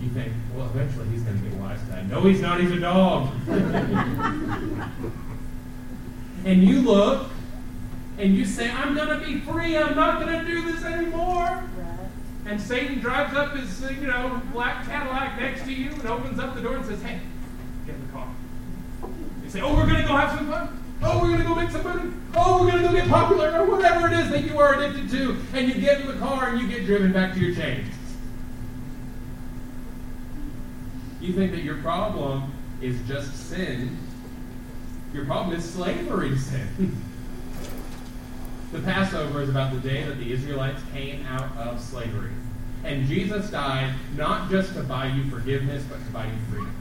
You 0.00 0.08
think, 0.16 0.32
well, 0.56 0.64
eventually 0.72 1.08
he's 1.12 1.20
going 1.20 1.36
to 1.36 1.44
get 1.44 1.60
wise 1.60 1.80
to 1.80 1.86
that. 1.92 2.08
No, 2.08 2.22
he's 2.22 2.40
not. 2.40 2.58
He's 2.58 2.72
a 2.72 2.80
dog. 2.80 3.28
and 6.46 6.64
you 6.64 6.80
look 6.80 7.28
and 8.16 8.34
you 8.34 8.46
say, 8.46 8.70
I'm 8.70 8.94
going 8.94 9.08
to 9.08 9.20
be 9.26 9.40
free. 9.40 9.76
I'm 9.76 9.94
not 9.94 10.24
going 10.24 10.40
to 10.40 10.46
do 10.50 10.72
this 10.72 10.82
anymore. 10.84 11.64
And 12.46 12.60
Satan 12.60 13.00
drives 13.00 13.36
up 13.36 13.54
his, 13.54 13.84
uh, 13.84 13.90
you 13.90 14.06
know, 14.06 14.40
black 14.52 14.86
Cadillac 14.86 15.38
next 15.38 15.64
to 15.64 15.72
you 15.72 15.90
and 15.92 16.06
opens 16.06 16.38
up 16.38 16.54
the 16.54 16.62
door 16.62 16.76
and 16.76 16.86
says, 16.86 17.02
Hey, 17.02 17.20
get 17.86 17.94
in 17.94 18.06
the 18.06 18.12
car. 18.12 18.28
You 19.44 19.50
say, 19.50 19.60
Oh, 19.60 19.74
we're 19.74 19.86
going 19.86 20.00
to 20.00 20.08
go 20.08 20.16
have 20.16 20.36
some 20.36 20.48
fun. 20.48 20.82
Oh, 21.02 21.20
we're 21.20 21.28
going 21.28 21.40
to 21.40 21.46
go 21.46 21.54
make 21.54 21.70
some 21.70 21.84
money. 21.84 22.12
Oh, 22.34 22.62
we're 22.62 22.70
going 22.70 22.82
to 22.82 22.88
go 22.88 22.94
get 22.94 23.08
popular 23.08 23.58
or 23.58 23.66
whatever 23.66 24.06
it 24.06 24.12
is 24.12 24.30
that 24.30 24.44
you 24.44 24.58
are 24.58 24.74
addicted 24.74 25.10
to. 25.10 25.36
And 25.54 25.68
you 25.68 25.80
get 25.80 26.00
in 26.00 26.06
the 26.06 26.14
car 26.14 26.48
and 26.48 26.60
you 26.60 26.68
get 26.68 26.84
driven 26.84 27.12
back 27.12 27.34
to 27.34 27.40
your 27.40 27.54
chains. 27.54 27.92
You 31.20 31.32
think 31.32 31.52
that 31.52 31.62
your 31.62 31.76
problem 31.78 32.52
is 32.80 32.96
just 33.06 33.48
sin. 33.48 33.96
Your 35.12 35.24
problem 35.26 35.56
is 35.56 35.68
slavery 35.68 36.36
sin. 36.38 37.02
the 38.72 38.80
Passover 38.80 39.42
is 39.42 39.48
about 39.48 39.72
the 39.72 39.80
day 39.80 40.04
that 40.04 40.18
the 40.18 40.32
Israelites 40.32 40.80
came 40.92 41.26
out 41.26 41.56
of 41.56 41.80
slavery. 41.80 42.30
And 42.84 43.06
Jesus 43.06 43.50
died 43.50 43.94
not 44.16 44.50
just 44.50 44.74
to 44.74 44.82
buy 44.82 45.06
you 45.06 45.24
forgiveness, 45.30 45.84
but 45.88 46.04
to 46.04 46.12
buy 46.12 46.26
you 46.26 46.32
freedom. 46.50 46.74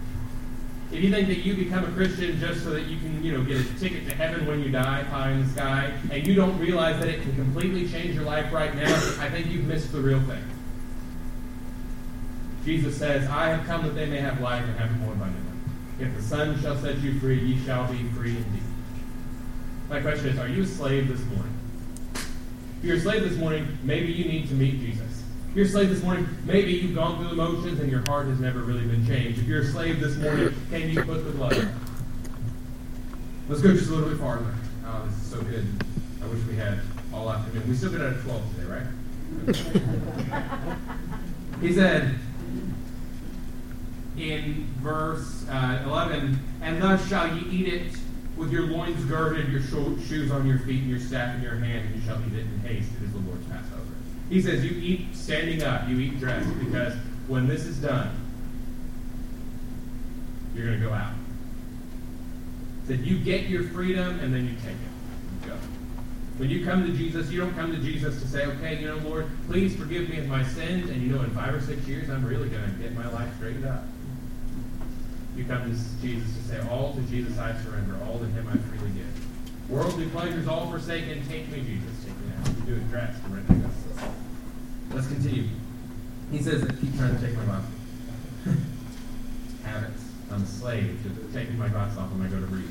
If 0.91 1.03
you 1.03 1.11
think 1.11 1.27
that 1.27 1.39
you 1.39 1.55
become 1.55 1.83
a 1.83 1.91
Christian 1.91 2.39
just 2.39 2.63
so 2.63 2.71
that 2.71 2.85
you 2.85 2.97
can, 2.97 3.23
you 3.23 3.37
know, 3.37 3.43
get 3.43 3.57
a 3.57 3.79
ticket 3.79 4.07
to 4.07 4.15
heaven 4.15 4.47
when 4.47 4.63
you 4.63 4.69
die, 4.71 5.05
pie 5.09 5.31
in 5.31 5.45
the 5.45 5.53
sky, 5.53 5.93
and 6.11 6.25
you 6.25 6.33
don't 6.35 6.57
realize 6.57 6.99
that 6.99 7.09
it 7.09 7.21
can 7.21 7.35
completely 7.35 7.87
change 7.87 8.15
your 8.15 8.23
life 8.23 8.51
right 8.51 8.73
now, 8.75 8.95
I 9.19 9.29
think 9.29 9.47
you've 9.47 9.65
missed 9.65 9.91
the 9.91 9.99
real 9.99 10.21
thing. 10.21 10.43
Jesus 12.65 12.97
says, 12.97 13.29
I 13.29 13.49
have 13.49 13.65
come 13.67 13.83
that 13.83 13.95
they 13.95 14.05
may 14.05 14.17
have 14.17 14.41
life 14.41 14.63
and 14.63 14.77
have 14.79 14.89
it 14.89 14.97
more 14.97 15.13
abundantly. 15.13 15.53
If 15.99 16.15
the 16.15 16.21
Son 16.21 16.59
shall 16.61 16.77
set 16.77 16.99
you 16.99 17.19
free, 17.19 17.39
ye 17.39 17.63
shall 17.65 17.91
be 17.91 18.03
free 18.09 18.37
indeed. 18.37 18.63
My 19.89 20.01
question 20.01 20.29
is, 20.29 20.39
are 20.39 20.47
you 20.47 20.63
a 20.63 20.65
slave 20.65 21.07
this 21.07 21.23
morning? 21.35 21.58
If 22.79 22.85
you're 22.85 22.95
a 22.95 22.99
slave 23.01 23.23
this 23.27 23.37
morning, 23.37 23.77
maybe 23.83 24.09
you 24.09 24.23
need 24.23 24.47
to 24.47 24.53
meet 24.53 24.79
Jesus. 24.79 25.21
If 25.49 25.55
you're 25.57 25.65
a 25.65 25.69
slave 25.69 25.89
this 25.89 26.01
morning, 26.01 26.29
maybe 26.45 26.71
you've 26.71 26.95
gone 26.95 27.17
through 27.17 27.27
the 27.27 27.35
motions 27.35 27.77
and 27.81 27.91
your 27.91 28.03
heart 28.07 28.27
has 28.27 28.39
never 28.39 28.59
really 28.59 28.85
been 28.85 29.05
changed. 29.05 29.37
If 29.37 29.47
you're 29.47 29.63
a 29.63 29.65
slave 29.65 29.99
this 29.99 30.15
morning, 30.15 30.55
can 30.69 30.89
you 30.89 31.03
put 31.03 31.25
the 31.25 31.31
blood? 31.31 31.69
Let's 33.49 33.61
go 33.61 33.73
just 33.73 33.89
a 33.89 33.93
little 33.93 34.07
bit 34.07 34.17
farther. 34.17 34.55
Oh, 34.85 35.05
this 35.05 35.13
is 35.17 35.29
so 35.29 35.41
good. 35.41 35.67
I 36.23 36.27
wish 36.27 36.41
we 36.45 36.55
had 36.55 36.79
all 37.13 37.29
afternoon. 37.29 37.67
We 37.67 37.75
still 37.75 37.91
get 37.91 37.99
out 37.99 38.13
of 38.13 38.23
12 38.23 38.55
today, 38.55 38.67
right? 38.71 38.87
he 41.61 41.73
said 41.73 42.15
in 44.17 44.69
verse 44.77 45.45
uh, 45.49 45.83
11, 45.85 46.39
And 46.61 46.81
thus 46.81 47.05
shall 47.09 47.35
ye 47.35 47.41
eat 47.49 47.73
it 47.73 47.91
with 48.39 48.51
your 48.51 48.63
loins 48.63 49.03
girded, 49.05 49.51
your 49.51 49.61
shoes 49.61 50.31
on 50.31 50.47
your 50.47 50.59
feet, 50.59 50.81
and 50.81 50.89
your 50.89 50.99
staff 50.99 51.35
in 51.35 51.41
your 51.41 51.55
hand, 51.55 51.87
and 51.87 51.95
you 51.95 52.01
shall 52.01 52.19
eat 52.25 52.33
it 52.33 52.45
in 52.45 52.59
haste. 52.61 52.89
It 52.97 53.05
is 53.05 53.11
the 53.11 53.19
Lord's 53.19 53.45
Passover. 53.47 53.83
He 54.29 54.41
says, 54.41 54.63
You 54.63 54.79
eat 54.81 55.13
standing 55.13 55.61
up, 55.61 55.87
you 55.89 55.99
eat 55.99 56.19
dressed, 56.19 56.47
because 56.57 56.93
when 57.27 57.47
this 57.47 57.65
is 57.65 57.77
done, 57.77 58.09
you're 60.55 60.67
going 60.67 60.79
to 60.79 60.87
go 60.87 60.93
out. 60.93 61.13
He 62.87 62.95
said, 62.95 63.05
You 63.05 63.19
get 63.19 63.49
your 63.49 63.63
freedom, 63.63 64.19
and 64.21 64.33
then 64.33 64.45
you 64.45 64.55
take 64.55 64.71
it. 64.71 65.43
You 65.43 65.49
go. 65.49 65.55
When 66.37 66.49
you 66.49 66.65
come 66.65 66.85
to 66.85 66.93
Jesus, 66.93 67.29
you 67.29 67.41
don't 67.41 67.53
come 67.55 67.73
to 67.73 67.79
Jesus 67.79 68.21
to 68.21 68.27
say, 68.27 68.45
Okay, 68.45 68.79
you 68.79 68.87
know, 68.87 68.97
Lord, 68.97 69.29
please 69.47 69.75
forgive 69.75 70.07
me 70.07 70.17
of 70.17 70.27
my 70.27 70.43
sins, 70.43 70.89
and 70.89 71.01
you 71.01 71.09
know, 71.09 71.21
in 71.23 71.31
five 71.31 71.53
or 71.53 71.59
six 71.61 71.85
years, 71.85 72.09
I'm 72.09 72.25
really 72.25 72.47
going 72.47 72.63
to 72.63 72.71
get 72.81 72.95
my 72.95 73.09
life 73.09 73.35
straightened 73.35 73.65
up. 73.65 73.83
You 75.39 75.45
come 75.45 75.63
to 75.63 76.01
Jesus 76.01 76.35
to 76.35 76.43
say, 76.43 76.67
All 76.69 76.93
to 76.95 77.01
Jesus 77.03 77.39
I 77.39 77.55
surrender, 77.63 77.97
all 78.05 78.19
to 78.19 78.25
Him 78.25 78.45
I 78.49 78.57
freely 78.57 78.91
give. 78.91 79.69
Worldly 79.69 80.07
pleasures 80.07 80.49
all 80.49 80.69
forsaken, 80.69 81.25
take 81.29 81.49
me, 81.49 81.61
Jesus, 81.61 82.03
take 82.03 82.17
me 82.17 82.27
now. 82.35 82.43
Do 82.65 82.75
it. 82.75 82.83
Let's 84.93 85.07
continue. 85.07 85.47
He 86.29 86.41
says, 86.41 86.61
keep 86.81 86.93
trying 86.97 87.15
to 87.15 87.25
take 87.25 87.37
my 87.37 87.45
box. 87.45 87.65
Habits. 89.63 90.03
I'm 90.29 90.43
a 90.43 90.45
slave 90.45 90.99
to 91.03 91.33
taking 91.33 91.57
my 91.57 91.69
box 91.69 91.97
off 91.97 92.11
when 92.11 92.27
I 92.27 92.29
go 92.29 92.39
to 92.41 92.45
read. 92.47 92.67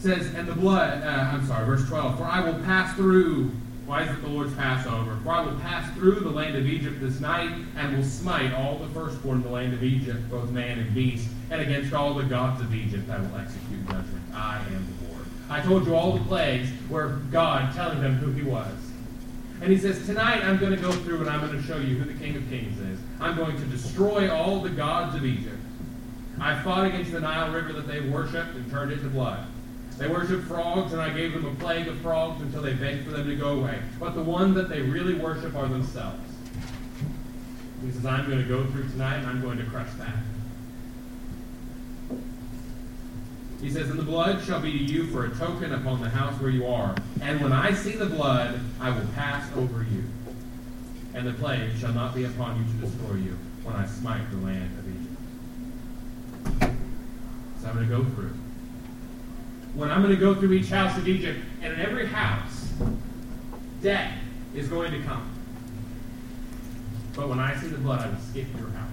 Says, 0.00 0.34
and 0.34 0.48
the 0.48 0.54
blood, 0.54 1.04
uh, 1.04 1.30
I'm 1.32 1.46
sorry, 1.46 1.64
verse 1.64 1.86
12, 1.86 2.18
for 2.18 2.24
I 2.24 2.40
will 2.40 2.58
pass 2.64 2.96
through, 2.96 3.52
why 3.86 4.02
is 4.04 4.10
it 4.10 4.22
the 4.22 4.28
Lord's 4.28 4.54
Passover? 4.54 5.18
For 5.24 5.30
I 5.30 5.40
will 5.40 5.58
pass 5.58 5.92
through 5.94 6.20
the 6.20 6.30
land 6.30 6.56
of 6.56 6.66
Egypt 6.66 7.00
this 7.00 7.20
night, 7.20 7.50
and 7.76 7.96
will 7.96 8.04
smite 8.04 8.52
all 8.52 8.78
the 8.78 8.88
firstborn 8.88 9.38
in 9.38 9.42
the 9.42 9.50
land 9.50 9.74
of 9.74 9.82
Egypt, 9.82 10.30
both 10.30 10.50
man 10.50 10.78
and 10.78 10.94
beast, 10.94 11.28
and 11.50 11.60
against 11.60 11.92
all 11.92 12.14
the 12.14 12.22
gods 12.22 12.60
of 12.60 12.74
Egypt 12.74 13.10
I 13.10 13.18
will 13.18 13.36
execute 13.36 13.84
judgment. 13.86 14.22
I 14.34 14.58
am 14.58 14.86
the 14.86 15.08
Lord. 15.12 15.26
I 15.50 15.60
told 15.60 15.86
you 15.86 15.94
all 15.94 16.12
the 16.12 16.24
plagues 16.24 16.70
were 16.88 17.20
God 17.30 17.74
telling 17.74 18.00
them 18.00 18.14
who 18.14 18.30
he 18.32 18.42
was. 18.42 18.72
And 19.60 19.70
he 19.70 19.78
says, 19.78 20.04
Tonight 20.06 20.44
I'm 20.44 20.58
going 20.58 20.74
to 20.74 20.80
go 20.80 20.90
through 20.90 21.20
and 21.20 21.30
I'm 21.30 21.40
going 21.40 21.60
to 21.60 21.62
show 21.62 21.76
you 21.76 21.96
who 21.96 22.04
the 22.04 22.18
King 22.18 22.36
of 22.36 22.48
Kings 22.48 22.78
is. 22.80 22.98
I'm 23.20 23.36
going 23.36 23.56
to 23.56 23.64
destroy 23.66 24.32
all 24.32 24.60
the 24.60 24.70
gods 24.70 25.14
of 25.14 25.24
Egypt. 25.24 25.58
I 26.40 26.60
fought 26.62 26.86
against 26.86 27.12
the 27.12 27.20
Nile 27.20 27.52
River 27.52 27.72
that 27.74 27.86
they 27.86 28.00
worshipped 28.00 28.54
and 28.54 28.68
turned 28.70 28.92
it 28.92 29.00
to 29.02 29.08
blood. 29.08 29.46
They 29.98 30.08
worshipped 30.08 30.44
frogs, 30.44 30.92
and 30.92 31.00
I 31.00 31.10
gave 31.10 31.32
them 31.32 31.44
a 31.44 31.54
plague 31.56 31.86
of 31.86 31.98
frogs 32.00 32.40
until 32.42 32.62
they 32.62 32.74
begged 32.74 33.04
for 33.04 33.10
them 33.10 33.26
to 33.26 33.36
go 33.36 33.60
away. 33.60 33.78
But 34.00 34.14
the 34.14 34.22
ones 34.22 34.54
that 34.56 34.68
they 34.68 34.80
really 34.80 35.14
worship 35.14 35.54
are 35.54 35.68
themselves. 35.68 36.20
He 37.84 37.90
says, 37.90 38.06
I'm 38.06 38.26
going 38.26 38.42
to 38.42 38.48
go 38.48 38.64
through 38.66 38.88
tonight 38.90 39.16
and 39.16 39.26
I'm 39.26 39.42
going 39.42 39.58
to 39.58 39.64
crush 39.64 39.88
that. 39.98 40.16
He 43.60 43.70
says, 43.70 43.90
And 43.90 43.98
the 43.98 44.04
blood 44.04 44.44
shall 44.44 44.60
be 44.60 44.72
to 44.72 44.78
you 44.92 45.06
for 45.06 45.26
a 45.26 45.30
token 45.30 45.72
upon 45.72 46.00
the 46.00 46.08
house 46.08 46.40
where 46.40 46.50
you 46.50 46.66
are. 46.66 46.96
And 47.20 47.40
when 47.40 47.52
I 47.52 47.72
see 47.72 47.92
the 47.92 48.06
blood, 48.06 48.60
I 48.80 48.90
will 48.90 49.06
pass 49.14 49.48
over 49.56 49.84
you. 49.84 50.04
And 51.14 51.26
the 51.26 51.32
plague 51.32 51.76
shall 51.78 51.92
not 51.92 52.14
be 52.14 52.24
upon 52.24 52.58
you 52.58 52.64
to 52.64 52.86
destroy 52.86 53.16
you 53.16 53.36
when 53.62 53.76
I 53.76 53.86
smite 53.86 54.30
the 54.30 54.38
land 54.38 54.78
of 54.78 54.88
Egypt. 56.60 56.76
So 57.60 57.68
I'm 57.68 57.74
going 57.74 57.88
to 57.88 57.96
go 57.96 58.04
through. 58.14 58.34
When 59.74 59.90
I'm 59.90 60.02
going 60.02 60.14
to 60.14 60.20
go 60.20 60.34
through 60.34 60.52
each 60.52 60.68
house 60.68 60.96
of 60.98 61.08
Egypt, 61.08 61.40
and 61.62 61.72
in 61.72 61.80
every 61.80 62.06
house, 62.06 62.72
death 63.80 64.12
is 64.54 64.68
going 64.68 64.92
to 64.92 65.02
come. 65.02 65.28
But 67.14 67.28
when 67.28 67.38
I 67.38 67.56
see 67.56 67.68
the 67.68 67.78
blood, 67.78 68.00
I 68.00 68.08
will 68.08 68.20
skip 68.20 68.46
your 68.58 68.68
house. 68.70 68.88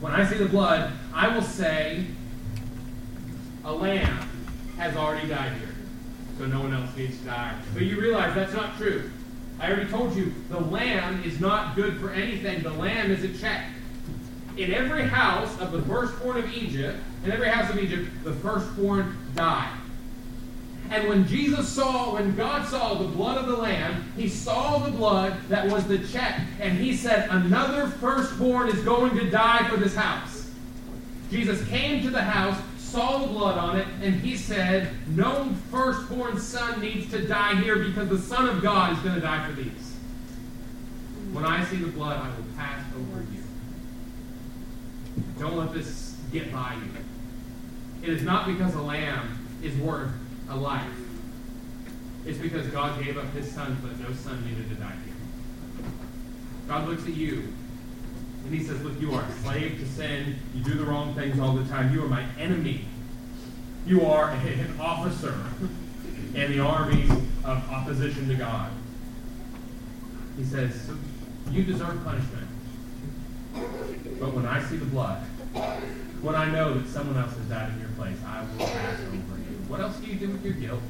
When 0.00 0.12
I 0.12 0.26
see 0.26 0.36
the 0.36 0.46
blood, 0.46 0.92
I 1.14 1.28
will 1.28 1.42
say, 1.42 2.06
a 3.64 3.72
lamb 3.72 4.28
has 4.76 4.96
already 4.96 5.28
died 5.28 5.52
here. 5.52 5.74
So 6.38 6.46
no 6.46 6.60
one 6.60 6.74
else 6.74 6.94
needs 6.96 7.18
to 7.18 7.24
die. 7.24 7.54
But 7.72 7.82
you 7.82 8.00
realize 8.00 8.34
that's 8.34 8.52
not 8.52 8.76
true. 8.76 9.10
I 9.60 9.70
already 9.70 9.88
told 9.88 10.16
you 10.16 10.34
the 10.50 10.60
lamb 10.60 11.22
is 11.24 11.40
not 11.40 11.76
good 11.76 11.98
for 11.98 12.10
anything. 12.10 12.62
The 12.62 12.72
lamb 12.72 13.10
is 13.10 13.22
a 13.22 13.38
check. 13.38 13.64
In 14.56 14.72
every 14.72 15.04
house 15.04 15.58
of 15.60 15.72
the 15.72 15.80
firstborn 15.82 16.38
of 16.38 16.52
Egypt, 16.52 16.98
in 17.24 17.30
every 17.30 17.48
house 17.48 17.70
of 17.70 17.78
Egypt, 17.78 18.10
the 18.24 18.32
firstborn 18.32 19.16
died. 19.34 19.78
And 20.90 21.08
when 21.08 21.26
Jesus 21.26 21.68
saw, 21.68 22.14
when 22.14 22.36
God 22.36 22.68
saw 22.68 22.94
the 22.94 23.08
blood 23.08 23.38
of 23.38 23.46
the 23.46 23.56
lamb, 23.56 24.12
he 24.14 24.28
saw 24.28 24.78
the 24.78 24.90
blood 24.90 25.34
that 25.48 25.66
was 25.70 25.86
the 25.86 25.98
check. 26.08 26.40
And 26.60 26.76
he 26.76 26.94
said, 26.94 27.30
Another 27.30 27.86
firstborn 27.86 28.68
is 28.68 28.78
going 28.84 29.16
to 29.16 29.30
die 29.30 29.66
for 29.70 29.78
this 29.78 29.94
house. 29.94 30.50
Jesus 31.30 31.66
came 31.68 32.02
to 32.02 32.10
the 32.10 32.20
house, 32.20 32.60
saw 32.76 33.20
the 33.20 33.28
blood 33.28 33.56
on 33.56 33.78
it, 33.78 33.86
and 34.02 34.14
he 34.16 34.36
said, 34.36 34.90
No 35.08 35.54
firstborn 35.70 36.38
son 36.38 36.82
needs 36.82 37.10
to 37.12 37.26
die 37.26 37.54
here 37.54 37.78
because 37.78 38.10
the 38.10 38.18
Son 38.18 38.46
of 38.46 38.60
God 38.60 38.92
is 38.92 38.98
going 38.98 39.14
to 39.14 39.20
die 39.22 39.48
for 39.48 39.54
these. 39.54 39.96
When 41.32 41.46
I 41.46 41.64
see 41.64 41.76
the 41.76 41.88
blood, 41.88 42.20
I 42.20 42.28
will 42.28 42.44
pass 42.54 42.84
over 42.94 43.22
you. 43.32 43.42
Don't 45.38 45.56
let 45.56 45.72
this 45.72 46.16
get 46.30 46.52
by 46.52 46.74
you. 46.74 47.02
It 48.02 48.08
is 48.08 48.22
not 48.22 48.46
because 48.46 48.74
a 48.74 48.82
lamb 48.82 49.46
is 49.62 49.76
worth 49.76 50.10
a 50.48 50.56
life. 50.56 50.86
It's 52.26 52.38
because 52.38 52.66
God 52.68 53.02
gave 53.02 53.16
up 53.16 53.32
his 53.32 53.50
son 53.50 53.78
so 53.80 53.88
that 53.88 54.00
no 54.00 54.14
son 54.14 54.44
needed 54.44 54.68
to 54.70 54.74
die 54.76 54.94
here. 55.04 55.86
God 56.68 56.88
looks 56.88 57.04
at 57.04 57.14
you 57.14 57.52
and 58.44 58.54
he 58.54 58.62
says, 58.62 58.82
Look, 58.82 59.00
you 59.00 59.14
are 59.14 59.22
a 59.22 59.32
slave 59.42 59.78
to 59.78 59.86
sin. 59.86 60.36
You 60.54 60.62
do 60.62 60.74
the 60.74 60.84
wrong 60.84 61.14
things 61.14 61.38
all 61.38 61.54
the 61.54 61.68
time. 61.68 61.92
You 61.92 62.04
are 62.04 62.08
my 62.08 62.24
enemy. 62.38 62.84
You 63.86 64.06
are 64.06 64.30
an 64.30 64.80
officer 64.80 65.34
in 66.34 66.52
the 66.52 66.60
armies 66.60 67.10
of 67.44 67.70
opposition 67.70 68.28
to 68.28 68.34
God. 68.34 68.70
He 70.36 70.44
says, 70.44 70.90
You 71.50 71.64
deserve 71.64 72.02
punishment. 72.04 72.48
But 74.18 74.34
when 74.34 74.46
I 74.46 74.62
see 74.62 74.76
the 74.76 74.86
blood, 74.86 75.24
when 76.22 76.36
I 76.36 76.50
know 76.50 76.74
that 76.74 76.88
someone 76.88 77.16
else 77.16 77.36
has 77.36 77.44
died 77.46 77.72
in 77.72 77.80
your 77.80 77.88
place, 77.90 78.16
I 78.26 78.42
will 78.42 78.66
pass 78.66 79.00
over 79.00 79.16
you. 79.16 79.58
What 79.68 79.80
else 79.80 79.96
do 79.96 80.06
you 80.06 80.14
do 80.14 80.28
with 80.28 80.44
your 80.44 80.54
guilt? 80.54 80.80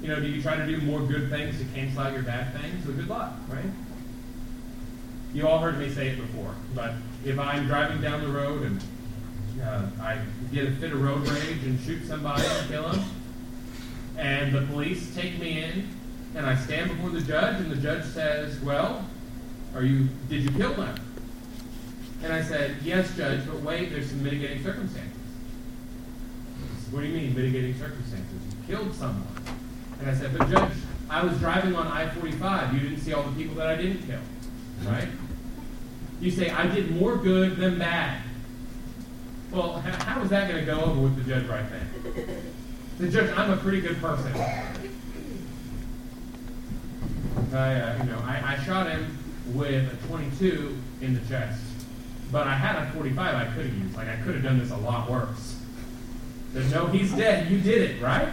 You 0.00 0.08
know, 0.08 0.20
do 0.20 0.26
you 0.26 0.40
try 0.42 0.56
to 0.56 0.66
do 0.66 0.78
more 0.80 1.00
good 1.00 1.30
things 1.30 1.58
to 1.58 1.64
cancel 1.74 2.00
out 2.00 2.12
your 2.12 2.22
bad 2.22 2.58
things? 2.58 2.86
Well, 2.86 2.96
good 2.96 3.08
luck, 3.08 3.34
right? 3.48 3.70
You 5.34 5.46
all 5.46 5.58
heard 5.58 5.78
me 5.78 5.90
say 5.90 6.08
it 6.08 6.16
before, 6.16 6.54
but 6.74 6.92
if 7.24 7.38
I'm 7.38 7.66
driving 7.66 8.00
down 8.00 8.22
the 8.22 8.28
road 8.28 8.62
and 8.62 8.82
uh, 9.62 9.86
I 10.00 10.18
get 10.52 10.66
a 10.66 10.70
fit 10.72 10.92
of 10.92 11.02
road 11.02 11.28
rage 11.28 11.62
and 11.64 11.78
shoot 11.80 12.06
somebody 12.06 12.42
and 12.46 12.68
kill 12.68 12.88
him, 12.88 13.04
and 14.16 14.54
the 14.54 14.62
police 14.62 15.14
take 15.14 15.38
me 15.38 15.62
in, 15.62 15.88
and 16.34 16.46
I 16.46 16.56
stand 16.56 16.90
before 16.90 17.10
the 17.10 17.20
judge, 17.20 17.56
and 17.56 17.70
the 17.70 17.76
judge 17.76 18.04
says, 18.04 18.58
"Well, 18.60 19.04
are 19.74 19.82
you? 19.82 20.08
Did 20.28 20.42
you 20.42 20.50
kill 20.50 20.74
them?" 20.74 20.94
And 22.22 22.32
I 22.32 22.42
said, 22.42 22.76
"Yes, 22.82 23.14
judge, 23.16 23.46
but 23.46 23.60
wait, 23.60 23.90
there's 23.90 24.10
some 24.10 24.22
mitigating 24.22 24.62
circumstances." 24.62 25.12
Said, 26.84 26.92
What 26.92 27.00
do 27.00 27.06
you 27.06 27.14
mean 27.14 27.34
mitigating 27.34 27.78
circumstances? 27.78 28.40
You 28.50 28.76
killed 28.76 28.94
someone. 28.94 29.26
And 30.00 30.10
I 30.10 30.14
said, 30.14 30.36
"But 30.36 30.50
judge, 30.50 30.72
I 31.08 31.24
was 31.24 31.38
driving 31.38 31.74
on 31.74 31.86
I-45. 31.86 32.74
You 32.74 32.80
didn't 32.80 33.00
see 33.00 33.12
all 33.12 33.22
the 33.22 33.36
people 33.36 33.54
that 33.56 33.66
I 33.66 33.76
didn't 33.76 34.06
kill, 34.06 34.20
right?" 34.84 35.08
You 36.20 36.30
say, 36.30 36.50
"I 36.50 36.66
did 36.66 36.90
more 36.96 37.16
good 37.16 37.56
than 37.56 37.78
bad." 37.78 38.22
Well, 39.50 39.78
how 39.80 40.22
is 40.22 40.30
that 40.30 40.50
going 40.50 40.64
to 40.64 40.66
go 40.66 40.80
over 40.80 41.00
with 41.02 41.16
the 41.16 41.30
judge 41.30 41.46
right 41.46 41.64
then? 41.70 42.52
The 42.98 43.08
judge, 43.08 43.30
I'm 43.36 43.52
a 43.52 43.56
pretty 43.56 43.80
good 43.80 44.00
person. 44.00 44.32
I, 47.54 47.80
uh, 47.80 47.96
you 47.98 48.10
know, 48.10 48.18
I, 48.24 48.54
I 48.58 48.64
shot 48.64 48.90
him 48.90 49.18
with 49.54 49.92
a 49.92 49.96
22 50.08 50.76
in 51.00 51.14
the 51.14 51.20
chest, 51.28 51.62
but 52.32 52.46
I 52.46 52.54
had 52.54 52.82
a 52.82 52.90
45 52.92 53.34
I 53.34 53.44
could 53.54 53.66
have 53.66 53.74
used. 53.76 53.96
Like 53.96 54.08
I 54.08 54.16
could 54.16 54.34
have 54.34 54.42
done 54.42 54.58
this 54.58 54.70
a 54.70 54.76
lot 54.76 55.10
worse. 55.10 55.56
Said, 56.52 56.70
no, 56.70 56.86
he's 56.86 57.12
dead. 57.12 57.50
You 57.50 57.60
did 57.60 57.90
it, 57.90 58.02
right? 58.02 58.28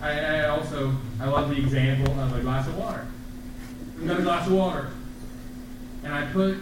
I, 0.00 0.10
I 0.10 0.48
also 0.48 0.94
I 1.20 1.26
love 1.26 1.50
the 1.50 1.56
example 1.56 2.18
of 2.20 2.34
a 2.34 2.40
glass 2.40 2.66
of 2.68 2.76
water. 2.78 3.06
You 4.00 4.06
got 4.06 4.20
a 4.20 4.22
glass 4.22 4.46
of 4.46 4.52
water, 4.52 4.90
and 6.04 6.14
I 6.14 6.26
put 6.26 6.58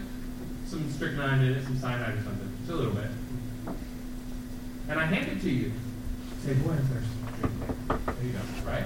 some 0.66 0.90
strychnine 0.90 1.42
in 1.42 1.52
it, 1.52 1.64
some 1.64 1.78
cyanide 1.78 2.14
or 2.14 2.22
something, 2.22 2.50
just 2.60 2.70
a 2.70 2.74
little 2.74 2.94
bit, 2.94 3.10
and 4.88 4.98
I 4.98 5.04
hand 5.04 5.28
it 5.28 5.42
to 5.42 5.50
you. 5.50 5.72
Say, 6.44 6.54
boy, 6.54 6.70
I'm 6.70 6.86
thirsty. 6.86 7.10
There 7.88 8.26
you 8.26 8.32
go, 8.32 8.70
right? 8.70 8.84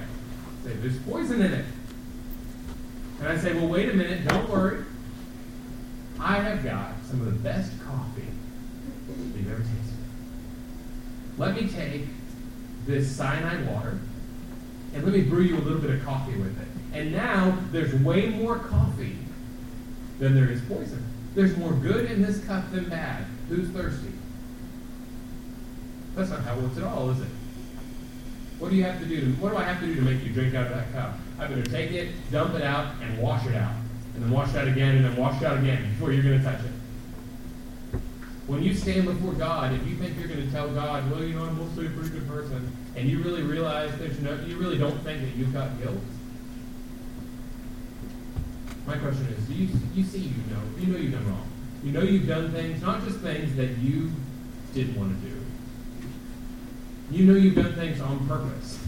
Say, 0.63 0.73
there's 0.73 0.97
poison 0.99 1.41
in 1.41 1.53
it. 1.53 1.65
And 3.19 3.29
I 3.29 3.37
say, 3.37 3.53
well, 3.53 3.67
wait 3.67 3.89
a 3.89 3.93
minute, 3.93 4.27
don't 4.27 4.49
worry. 4.49 4.83
I 6.21 6.35
have 6.35 6.63
got 6.63 6.93
some 7.09 7.19
of 7.21 7.25
the 7.25 7.31
best 7.31 7.71
coffee 7.83 8.27
you've 9.35 9.51
ever 9.51 9.61
tasted. 9.61 9.97
Let 11.37 11.55
me 11.55 11.67
take 11.67 12.05
this 12.85 13.13
cyanide 13.15 13.67
water 13.67 13.99
and 14.93 15.03
let 15.03 15.13
me 15.13 15.21
brew 15.21 15.41
you 15.41 15.57
a 15.57 15.59
little 15.59 15.79
bit 15.79 15.89
of 15.89 16.03
coffee 16.03 16.37
with 16.37 16.59
it. 16.61 16.67
And 16.93 17.11
now 17.11 17.57
there's 17.71 17.93
way 17.95 18.27
more 18.27 18.59
coffee 18.59 19.17
than 20.19 20.35
there 20.35 20.49
is 20.49 20.61
poison. 20.61 21.03
There's 21.33 21.57
more 21.57 21.71
good 21.71 22.11
in 22.11 22.21
this 22.21 22.43
cup 22.45 22.71
than 22.71 22.87
bad. 22.87 23.25
Who's 23.49 23.69
thirsty? 23.69 24.11
That's 26.15 26.29
not 26.29 26.41
how 26.41 26.55
it 26.55 26.61
works 26.61 26.77
at 26.77 26.83
all, 26.83 27.09
is 27.09 27.21
it? 27.21 27.29
What 28.59 28.69
do 28.69 28.75
you 28.75 28.83
have 28.83 28.99
to 28.99 29.05
do? 29.05 29.33
What 29.39 29.51
do 29.51 29.57
I 29.57 29.63
have 29.63 29.79
to 29.79 29.87
do 29.87 29.95
to 29.95 30.01
make 30.01 30.23
you 30.23 30.31
drink 30.31 30.53
out 30.53 30.67
of 30.67 30.73
that 30.75 30.91
cup? 30.93 31.17
I'm 31.39 31.49
going 31.49 31.63
to 31.63 31.71
take 31.71 31.91
it, 31.91 32.09
dump 32.31 32.53
it 32.53 32.61
out, 32.61 32.93
and 33.01 33.17
wash 33.17 33.47
it 33.47 33.55
out. 33.55 33.73
And 34.15 34.23
then 34.23 34.31
wash 34.31 34.51
that 34.51 34.67
again, 34.67 34.97
and 34.97 35.05
then 35.05 35.15
wash 35.15 35.39
that 35.41 35.57
again 35.57 35.89
before 35.91 36.11
you're 36.11 36.23
going 36.23 36.39
to 36.39 36.43
touch 36.43 36.59
it. 36.59 37.99
When 38.47 38.61
you 38.63 38.73
stand 38.73 39.05
before 39.05 39.33
God, 39.33 39.73
if 39.73 39.87
you 39.87 39.95
think 39.95 40.17
you're 40.19 40.27
going 40.27 40.45
to 40.45 40.51
tell 40.51 40.69
God, 40.69 41.09
well, 41.09 41.23
you 41.23 41.33
know, 41.33 41.45
I'm 41.45 41.57
mostly 41.57 41.85
a 41.85 41.89
pretty 41.89 42.09
good 42.09 42.27
person, 42.27 42.75
and 42.95 43.09
you 43.09 43.23
really 43.23 43.43
realize 43.43 43.97
there's 43.97 44.19
no, 44.19 44.35
you 44.45 44.57
really 44.57 44.77
don't 44.77 45.01
think 45.03 45.21
that 45.21 45.35
you've 45.35 45.53
got 45.53 45.79
guilt, 45.81 46.01
my 48.85 48.97
question 48.97 49.27
is, 49.27 49.45
do 49.45 49.53
you, 49.53 49.69
you 49.93 50.03
see 50.03 50.19
you 50.19 50.43
know, 50.49 50.61
you 50.77 50.87
know 50.87 50.97
you've 50.97 51.13
done 51.13 51.27
wrong. 51.27 51.47
You 51.83 51.91
know 51.91 52.01
you've 52.01 52.27
done 52.27 52.51
things, 52.51 52.81
not 52.81 53.03
just 53.05 53.19
things 53.19 53.55
that 53.55 53.77
you 53.77 54.11
didn't 54.73 54.95
want 54.97 55.21
to 55.21 55.29
do. 55.29 55.41
You 57.11 57.25
know 57.25 57.33
you've 57.37 57.55
done 57.55 57.73
things 57.73 58.01
on 58.01 58.27
purpose 58.27 58.79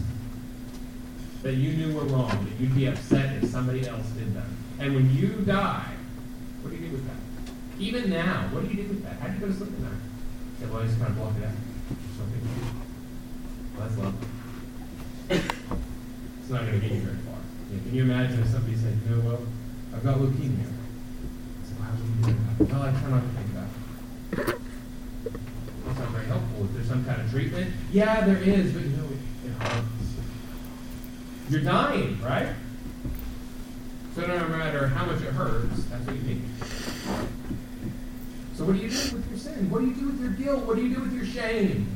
that 1.42 1.54
you 1.54 1.72
knew 1.74 1.94
were 1.94 2.04
wrong, 2.04 2.28
that 2.28 2.60
you'd 2.60 2.74
be 2.74 2.86
upset 2.86 3.42
if 3.42 3.50
somebody 3.50 3.86
else 3.86 4.06
did 4.08 4.34
them. 4.34 4.63
And 4.78 4.94
when 4.94 5.14
you 5.14 5.28
die, 5.46 5.92
what 6.62 6.70
do 6.70 6.76
you 6.76 6.88
do 6.88 6.92
with 6.96 7.06
that? 7.06 7.16
Even 7.78 8.10
now, 8.10 8.48
what 8.52 8.62
do 8.62 8.68
you 8.74 8.82
do 8.82 8.88
with 8.88 9.02
that? 9.04 9.18
How 9.20 9.28
do 9.28 9.34
you 9.34 9.40
go 9.40 9.46
to 9.46 9.52
sleep 9.52 9.72
at 9.72 9.80
night? 9.80 10.00
Say, 10.60 10.66
well, 10.66 10.82
I 10.82 10.86
just 10.86 10.98
kind 10.98 11.10
of 11.10 11.16
block 11.16 11.32
it 11.38 11.44
out. 11.44 11.54
Something. 12.16 12.42
Well, 13.76 13.88
that's 13.88 13.98
love. 13.98 14.14
It's 15.30 16.50
not 16.50 16.60
going 16.60 16.80
to 16.80 16.86
get 16.86 16.92
you 16.92 17.02
very 17.02 17.18
far. 17.18 17.38
Can 17.70 17.94
you 17.94 18.02
imagine 18.02 18.40
if 18.40 18.48
somebody 18.48 18.76
said, 18.76 18.98
you 19.04 19.16
know, 19.16 19.20
well, 19.22 19.42
I've 19.94 20.04
got 20.04 20.18
leukemia. 20.18 20.66
So 21.64 21.82
how 21.82 21.92
do 21.92 22.02
you 22.02 22.14
do 22.26 22.38
that? 22.58 22.72
Well, 22.72 22.82
I 22.82 22.90
try 22.92 23.10
not 23.10 23.22
to 23.22 23.28
think 23.28 23.48
about 23.50 23.68
it. 24.32 24.60
That's 25.86 25.98
not 25.98 26.08
very 26.10 26.26
helpful. 26.26 26.64
Is 26.64 26.72
there 26.74 26.84
some 26.84 27.04
kind 27.04 27.20
of 27.20 27.30
treatment? 27.30 27.72
Yeah, 27.92 28.26
there 28.26 28.36
is, 28.36 28.72
but 28.72 28.82
you 28.82 28.90
know, 28.90 29.04
it, 29.04 29.48
it 29.48 29.52
hurts. 29.62 29.88
You're 31.48 31.62
dying, 31.62 32.20
right? 32.22 32.48
No 34.26 34.48
matter 34.48 34.88
how 34.88 35.04
much 35.04 35.20
it 35.20 35.32
hurts, 35.32 35.84
that's 35.84 36.06
what 36.06 36.16
you 36.16 36.22
need. 36.22 36.42
So 38.54 38.64
what 38.64 38.76
do 38.76 38.82
you 38.82 38.88
do 38.88 39.16
with 39.16 39.28
your 39.28 39.38
sin? 39.38 39.68
What 39.68 39.80
do 39.80 39.86
you 39.86 39.94
do 39.94 40.06
with 40.06 40.20
your 40.20 40.30
guilt? 40.30 40.64
What 40.64 40.76
do 40.76 40.86
you 40.86 40.94
do 40.94 41.02
with 41.02 41.12
your 41.12 41.26
shame? 41.26 41.86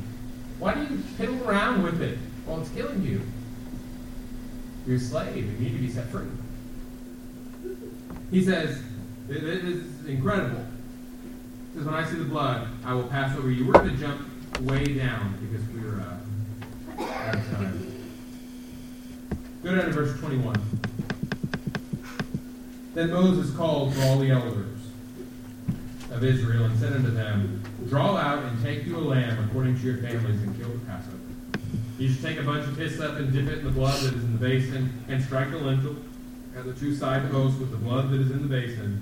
Why 0.59 0.75
do 0.75 0.81
you 0.81 0.97
fiddle 1.17 1.43
around 1.49 1.83
with 1.83 2.01
it 2.01 2.19
while 2.45 2.61
it's 2.61 2.69
killing 2.69 3.01
you? 3.01 3.21
You're 4.85 4.97
a 4.97 4.99
slave. 4.99 5.37
You 5.37 5.57
need 5.57 5.73
to 5.73 5.79
be 5.79 5.89
set 5.89 6.07
free. 6.09 6.27
He 8.29 8.43
says, 8.43 8.81
this 9.27 9.41
is 9.41 10.05
incredible. 10.05 10.63
He 11.73 11.79
says, 11.79 11.85
when 11.85 11.95
I 11.95 12.07
see 12.07 12.17
the 12.17 12.25
blood, 12.25 12.67
I 12.85 12.93
will 12.93 13.07
pass 13.07 13.35
over 13.37 13.49
you. 13.49 13.65
We're 13.65 13.73
going 13.73 13.89
to 13.89 13.97
jump 13.97 14.21
way 14.61 14.83
down 14.85 15.37
because 15.41 15.65
we're 15.69 16.01
uh, 16.01 17.03
out 17.03 17.35
of 17.35 17.51
time. 17.51 18.03
Go 19.63 19.75
down 19.75 19.85
to 19.85 19.91
verse 19.91 20.19
21. 20.19 20.55
Then 22.93 23.11
Moses 23.11 23.55
called 23.55 23.93
for 23.93 24.01
all 24.03 24.17
the 24.17 24.31
elders 24.31 24.79
of 26.11 26.23
Israel 26.23 26.65
and 26.65 26.79
said 26.79 26.93
unto 26.93 27.11
them, 27.11 27.63
Draw 27.87 28.17
out 28.17 28.43
and 28.45 28.63
take 28.63 28.85
you 28.85 28.97
a 28.97 28.99
lamb 28.99 29.47
according 29.47 29.79
to 29.79 29.85
your 29.85 29.97
families 29.97 30.41
and 30.41 30.57
kill 30.59 30.69
the 30.69 30.79
Passover. 30.79 31.17
You 31.99 32.09
should 32.09 32.21
take 32.21 32.39
a 32.39 32.43
bunch 32.43 32.67
of 32.67 32.77
hyssop 32.77 33.17
and 33.17 33.31
dip 33.31 33.47
it 33.47 33.59
in 33.59 33.65
the 33.65 33.71
blood 33.71 34.01
that 34.01 34.15
is 34.15 34.23
in 34.23 34.33
the 34.33 34.39
basin 34.39 35.03
and 35.07 35.23
strike 35.23 35.51
the 35.51 35.57
lintel 35.57 35.97
and 36.55 36.65
the 36.65 36.73
two 36.73 36.95
side 36.95 37.29
posts 37.31 37.59
with 37.59 37.71
the 37.71 37.77
blood 37.77 38.09
that 38.09 38.19
is 38.19 38.31
in 38.31 38.41
the 38.41 38.47
basin, 38.47 39.01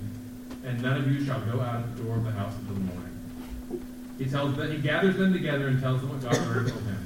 and 0.64 0.82
none 0.82 1.00
of 1.00 1.10
you 1.10 1.24
shall 1.24 1.40
go 1.40 1.60
out 1.60 1.76
of 1.76 1.96
the 1.96 2.04
door 2.04 2.16
of 2.16 2.24
the 2.24 2.30
house 2.30 2.54
until 2.60 2.74
the 2.74 2.80
morning. 2.80 3.84
He 4.18 4.26
tells 4.26 4.56
them, 4.56 4.70
he 4.70 4.78
gathers 4.78 5.16
them 5.16 5.32
together 5.32 5.68
and 5.68 5.80
tells 5.80 6.00
them 6.00 6.10
what 6.10 6.22
God 6.22 6.46
ordered 6.46 6.72
from 6.72 6.84
him. 6.84 6.97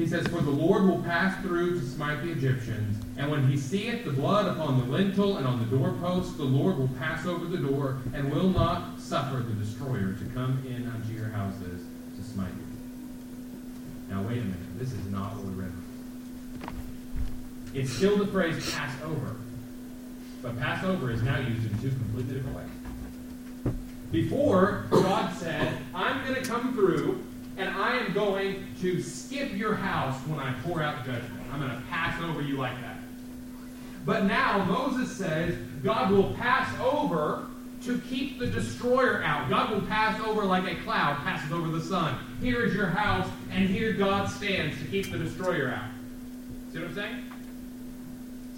He 0.00 0.06
says, 0.06 0.26
For 0.28 0.40
the 0.40 0.50
Lord 0.50 0.86
will 0.86 1.02
pass 1.02 1.38
through 1.42 1.78
to 1.78 1.84
smite 1.84 2.22
the 2.22 2.30
Egyptians, 2.30 3.04
and 3.18 3.30
when 3.30 3.46
he 3.46 3.58
seeth 3.58 4.02
the 4.06 4.12
blood 4.12 4.46
upon 4.46 4.78
the 4.78 4.86
lintel 4.86 5.36
and 5.36 5.46
on 5.46 5.58
the 5.58 5.76
doorpost, 5.76 6.38
the 6.38 6.44
Lord 6.44 6.78
will 6.78 6.88
pass 6.98 7.26
over 7.26 7.44
the 7.44 7.58
door, 7.58 7.98
and 8.14 8.32
will 8.32 8.48
not 8.48 8.98
suffer 8.98 9.36
the 9.36 9.52
destroyer 9.52 10.14
to 10.14 10.24
come 10.32 10.64
in 10.66 10.88
unto 10.88 11.12
your 11.12 11.28
houses 11.28 11.82
to 12.16 12.22
smite 12.24 12.48
you. 12.48 14.14
Now 14.14 14.22
wait 14.22 14.38
a 14.38 14.44
minute. 14.44 14.78
This 14.78 14.90
is 14.90 15.04
not 15.10 15.36
what 15.36 15.44
we 15.44 15.52
read. 15.64 15.72
It's 17.74 17.92
still 17.92 18.16
the 18.16 18.26
phrase 18.28 18.72
Passover, 18.72 19.36
but 20.40 20.58
Passover 20.58 21.10
is 21.10 21.20
now 21.20 21.40
used 21.40 21.70
in 21.70 21.78
two 21.78 21.90
completely 21.90 22.36
different 22.36 22.56
ways. 22.56 23.74
Before, 24.10 24.86
God 24.90 25.36
said, 25.36 25.76
I'm 25.94 26.26
going 26.26 26.42
to 26.42 26.48
come 26.48 26.72
through 26.72 27.22
and 27.60 27.76
I 27.76 27.98
am 27.98 28.12
going 28.14 28.64
to 28.80 29.02
skip 29.02 29.52
your 29.52 29.74
house 29.74 30.18
when 30.26 30.40
I 30.40 30.52
pour 30.64 30.82
out 30.82 31.04
judgment. 31.04 31.42
I'm 31.52 31.60
going 31.60 31.70
to 31.70 31.82
pass 31.90 32.20
over 32.22 32.40
you 32.40 32.56
like 32.56 32.80
that. 32.80 32.96
But 34.06 34.24
now 34.24 34.64
Moses 34.64 35.14
says 35.14 35.54
God 35.84 36.10
will 36.10 36.32
pass 36.34 36.74
over 36.80 37.46
to 37.82 38.00
keep 38.08 38.38
the 38.38 38.46
destroyer 38.46 39.22
out. 39.22 39.50
God 39.50 39.70
will 39.70 39.82
pass 39.82 40.18
over 40.22 40.44
like 40.44 40.64
a 40.64 40.74
cloud 40.82 41.18
passes 41.18 41.52
over 41.52 41.68
the 41.68 41.82
sun. 41.82 42.18
Here 42.40 42.64
is 42.64 42.74
your 42.74 42.86
house, 42.86 43.28
and 43.50 43.68
here 43.68 43.92
God 43.92 44.30
stands 44.30 44.78
to 44.78 44.84
keep 44.86 45.10
the 45.10 45.18
destroyer 45.18 45.70
out. 45.70 45.90
See 46.72 46.78
what 46.78 46.88
I'm 46.88 46.94
saying? 46.94 47.32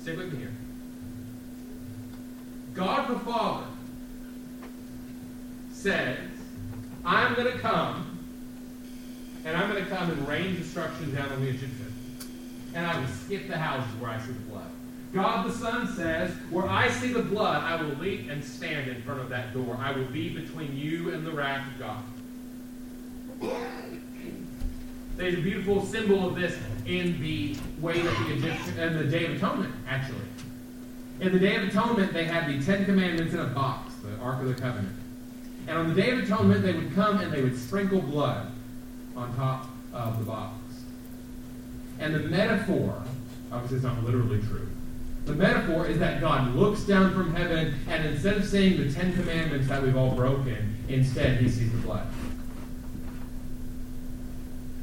Stick 0.01 0.17
with 0.17 0.33
me 0.33 0.39
here. 0.39 0.53
God 2.75 3.09
the 3.11 3.19
Father 3.21 3.67
says, 5.73 6.19
I'm 7.05 7.35
going 7.35 7.53
to 7.53 7.59
come, 7.59 8.12
and 9.45 9.57
I'm 9.57 9.71
going 9.71 9.85
to 9.85 9.91
come 9.91 10.11
and 10.11 10.29
rain 10.29 10.57
destruction 10.57 11.15
down 11.15 11.31
on 11.31 11.41
the 11.43 11.49
Egyptians. 11.49 11.93
And 12.75 12.87
I 12.87 12.99
will 12.99 13.09
skip 13.09 13.49
the 13.49 13.59
houses 13.59 13.93
where 14.01 14.11
I 14.11 14.21
see 14.21 14.33
the 14.33 14.41
blood. 14.41 14.71
God 15.13 15.47
the 15.47 15.53
Son 15.53 15.95
says, 15.95 16.31
Where 16.51 16.67
I 16.67 16.89
see 16.89 17.13
the 17.13 17.23
blood, 17.23 17.63
I 17.63 17.83
will 17.83 17.95
leap 17.97 18.31
and 18.31 18.43
stand 18.43 18.89
in 18.89 19.03
front 19.03 19.21
of 19.21 19.29
that 19.29 19.53
door. 19.53 19.79
I 19.81 19.93
will 19.93 20.07
be 20.07 20.31
between 20.31 20.75
you 20.77 21.13
and 21.13 21.27
the 21.27 21.33
wrath 21.33 21.67
of 21.67 21.79
God. 21.79 22.03
There's 25.17 25.35
a 25.35 25.43
beautiful 25.43 25.85
symbol 25.85 26.27
of 26.27 26.35
this 26.37 26.57
in 26.87 27.21
the 27.21 27.57
way 27.81 28.01
that 28.01 28.27
the 28.27 28.35
Egyptian, 28.35 28.79
and 28.79 28.99
the 28.99 29.05
Day 29.05 29.27
of 29.27 29.33
Atonement, 29.33 29.75
actually. 29.87 30.25
In 31.21 31.33
the 31.33 31.39
Day 31.39 31.57
of 31.57 31.65
Atonement, 31.65 32.15
they 32.15 32.25
had 32.25 32.49
the 32.49 32.65
Ten 32.65 32.87
Commandments 32.87 33.35
in 33.35 33.41
a 33.41 33.47
box, 33.47 33.93
the 34.03 34.17
Ark 34.23 34.41
of 34.41 34.49
the 34.49 34.55
Covenant. 34.55 34.97
And 35.67 35.77
on 35.77 35.95
the 35.95 36.01
Day 36.01 36.11
of 36.11 36.21
Atonement, 36.21 36.63
they 36.63 36.73
would 36.73 36.95
come 36.95 37.19
and 37.19 37.31
they 37.31 37.43
would 37.43 37.59
sprinkle 37.59 38.01
blood 38.01 38.52
on 39.17 39.35
top 39.37 39.69
of 39.93 40.19
the 40.19 40.25
box. 40.25 40.55
And 41.99 42.15
the 42.15 42.21
metaphor, 42.21 43.03
obviously 43.51 43.77
it's 43.77 43.85
not 43.85 44.03
literally 44.03 44.41
true, 44.41 44.69
the 45.25 45.35
metaphor 45.35 45.87
is 45.87 45.99
that 46.01 46.21
God 46.21 46.55
looks 46.55 46.83
down 46.83 47.15
from 47.15 47.35
heaven 47.35 47.75
and 47.89 48.07
instead 48.07 48.39
of 48.39 48.45
seeing 48.45 48.77
the 48.77 48.93
Ten 48.93 49.13
Commandments 49.15 49.69
that 49.69 49.83
we've 49.83 49.97
all 49.97 50.11
broken, 50.11 50.77
instead 50.89 51.41
he 51.41 51.49
sees 51.49 51.71
the 51.71 51.79
blood. 51.79 52.07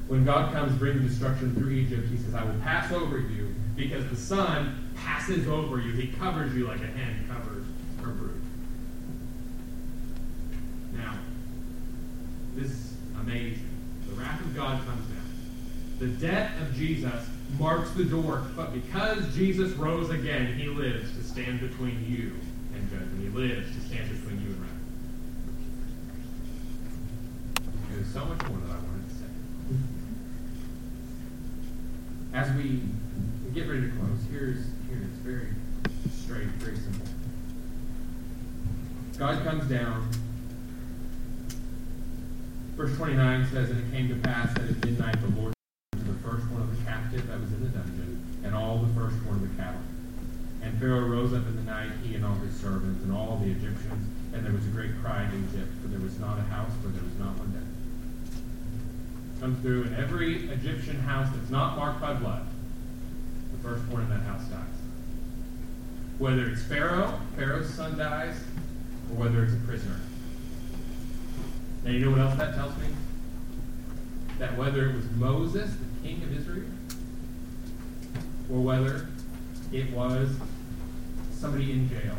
When 0.08 0.24
God 0.26 0.54
comes 0.54 0.78
bringing 0.78 1.06
destruction 1.06 1.54
through 1.56 1.72
Egypt, 1.72 2.08
he 2.10 2.18
says, 2.18 2.34
I 2.34 2.44
will 2.44 2.60
pass 2.62 2.92
over 2.92 3.20
you 3.20 3.54
because 3.76 4.10
the 4.10 4.16
Son 4.16 4.90
passes 4.96 5.48
over 5.48 5.80
you. 5.80 5.92
He 5.92 6.08
covers 6.08 6.56
you 6.56 6.68
like 6.68 6.82
a 6.82 6.88
hen 6.88 7.26
covers 7.28 7.66
her 8.02 8.12
brood. 8.12 8.42
Now, 10.94 11.14
this 12.56 12.72
is 12.72 12.94
amazing. 13.22 13.69
The 14.10 14.16
wrath 14.16 14.42
of 14.42 14.56
God 14.56 14.86
comes 14.86 15.08
down. 15.08 15.20
The 16.00 16.08
death 16.08 16.60
of 16.62 16.74
Jesus 16.76 17.28
marks 17.58 17.92
the 17.92 18.06
door, 18.06 18.44
but 18.56 18.74
because 18.74 19.34
Jesus 19.36 19.72
rose 19.74 20.10
again, 20.10 20.58
he 20.58 20.68
lives 20.68 21.12
to 21.16 21.24
stand 21.24 21.60
between 21.60 22.06
you 22.08 22.34
and 22.74 22.90
judgment. 22.90 23.22
He 23.22 23.30
lives 23.30 23.76
to 23.76 23.82
stand 23.82 24.10
between 24.10 24.42
you 24.42 24.48
and 24.48 24.62
wrath. 24.62 24.70
There's 27.92 28.08
so 28.14 28.26
much 28.26 28.42
more 28.48 28.58
that 28.60 28.72
I 28.72 28.80
wanted 28.80 29.10
to 29.10 29.16
say. 29.16 29.26
As 32.34 32.52
we 32.56 32.82
get 33.54 33.68
ready 33.68 33.82
to 33.82 33.90
close, 33.98 34.20
here's 34.32 34.66
here 34.88 35.02
it's 35.04 35.20
very 35.20 35.48
straight, 36.12 36.48
very 36.60 36.78
simple. 36.78 37.08
God 39.18 39.44
comes 39.44 39.70
down. 39.70 40.10
Verse 42.80 42.96
29 42.96 43.50
says, 43.52 43.70
And 43.72 43.80
it 43.86 43.92
came 43.92 44.08
to 44.08 44.16
pass 44.24 44.54
that 44.54 44.64
at 44.64 44.86
midnight 44.86 45.20
the 45.20 45.42
Lord 45.42 45.54
took 45.92 46.08
the 46.08 46.14
firstborn 46.24 46.62
of 46.62 46.80
the 46.80 46.86
captive 46.86 47.28
that 47.28 47.38
was 47.38 47.52
in 47.52 47.62
the 47.62 47.68
dungeon, 47.68 48.24
and 48.46 48.56
all 48.56 48.78
the 48.78 48.88
firstborn 48.96 49.44
of 49.44 49.52
the 49.52 49.62
cattle. 49.62 49.82
And 50.62 50.80
Pharaoh 50.80 51.02
rose 51.02 51.34
up 51.34 51.46
in 51.46 51.58
the 51.58 51.64
night, 51.64 51.92
he 52.02 52.16
and 52.16 52.24
all 52.24 52.36
his 52.36 52.56
servants, 52.56 53.04
and 53.04 53.12
all 53.12 53.36
the 53.44 53.52
Egyptians, 53.52 54.08
and 54.32 54.46
there 54.46 54.54
was 54.54 54.66
a 54.66 54.70
great 54.70 54.92
cry 55.04 55.26
in 55.26 55.50
Egypt, 55.52 55.68
for 55.82 55.90
there 55.90 56.00
was 56.00 56.18
not 56.20 56.40
a 56.40 56.44
house 56.44 56.72
where 56.82 56.94
there 56.94 57.04
was 57.04 57.20
not 57.20 57.36
one 57.36 57.52
dead. 57.52 57.68
Comes 59.42 59.62
through, 59.62 59.84
and 59.84 59.98
every 59.98 60.48
Egyptian 60.48 61.00
house 61.00 61.28
that's 61.36 61.50
not 61.50 61.76
marked 61.76 62.00
by 62.00 62.14
blood, 62.14 62.48
the 63.52 63.58
firstborn 63.58 64.04
in 64.04 64.10
that 64.10 64.22
house 64.22 64.48
dies. 64.48 64.80
Whether 66.18 66.48
it's 66.48 66.64
Pharaoh, 66.64 67.20
Pharaoh's 67.36 67.74
son 67.74 67.98
dies, 67.98 68.40
or 69.12 69.26
whether 69.26 69.44
it's 69.44 69.54
a 69.54 69.68
prisoner. 69.68 70.00
Now, 71.84 71.92
you 71.92 72.00
know 72.00 72.12
what 72.12 72.20
else 72.20 72.38
that 72.38 72.56
tells 72.56 72.76
me? 72.78 72.88
That 74.38 74.58
whether 74.58 74.90
it 74.90 74.96
was 74.96 75.10
Moses, 75.12 75.72
the 75.72 76.08
king 76.08 76.22
of 76.24 76.38
Israel, 76.38 76.68
or 78.52 78.60
whether 78.62 79.08
it 79.72 79.92
was 79.92 80.30
somebody 81.32 81.72
in 81.72 81.90
jail. 81.90 82.16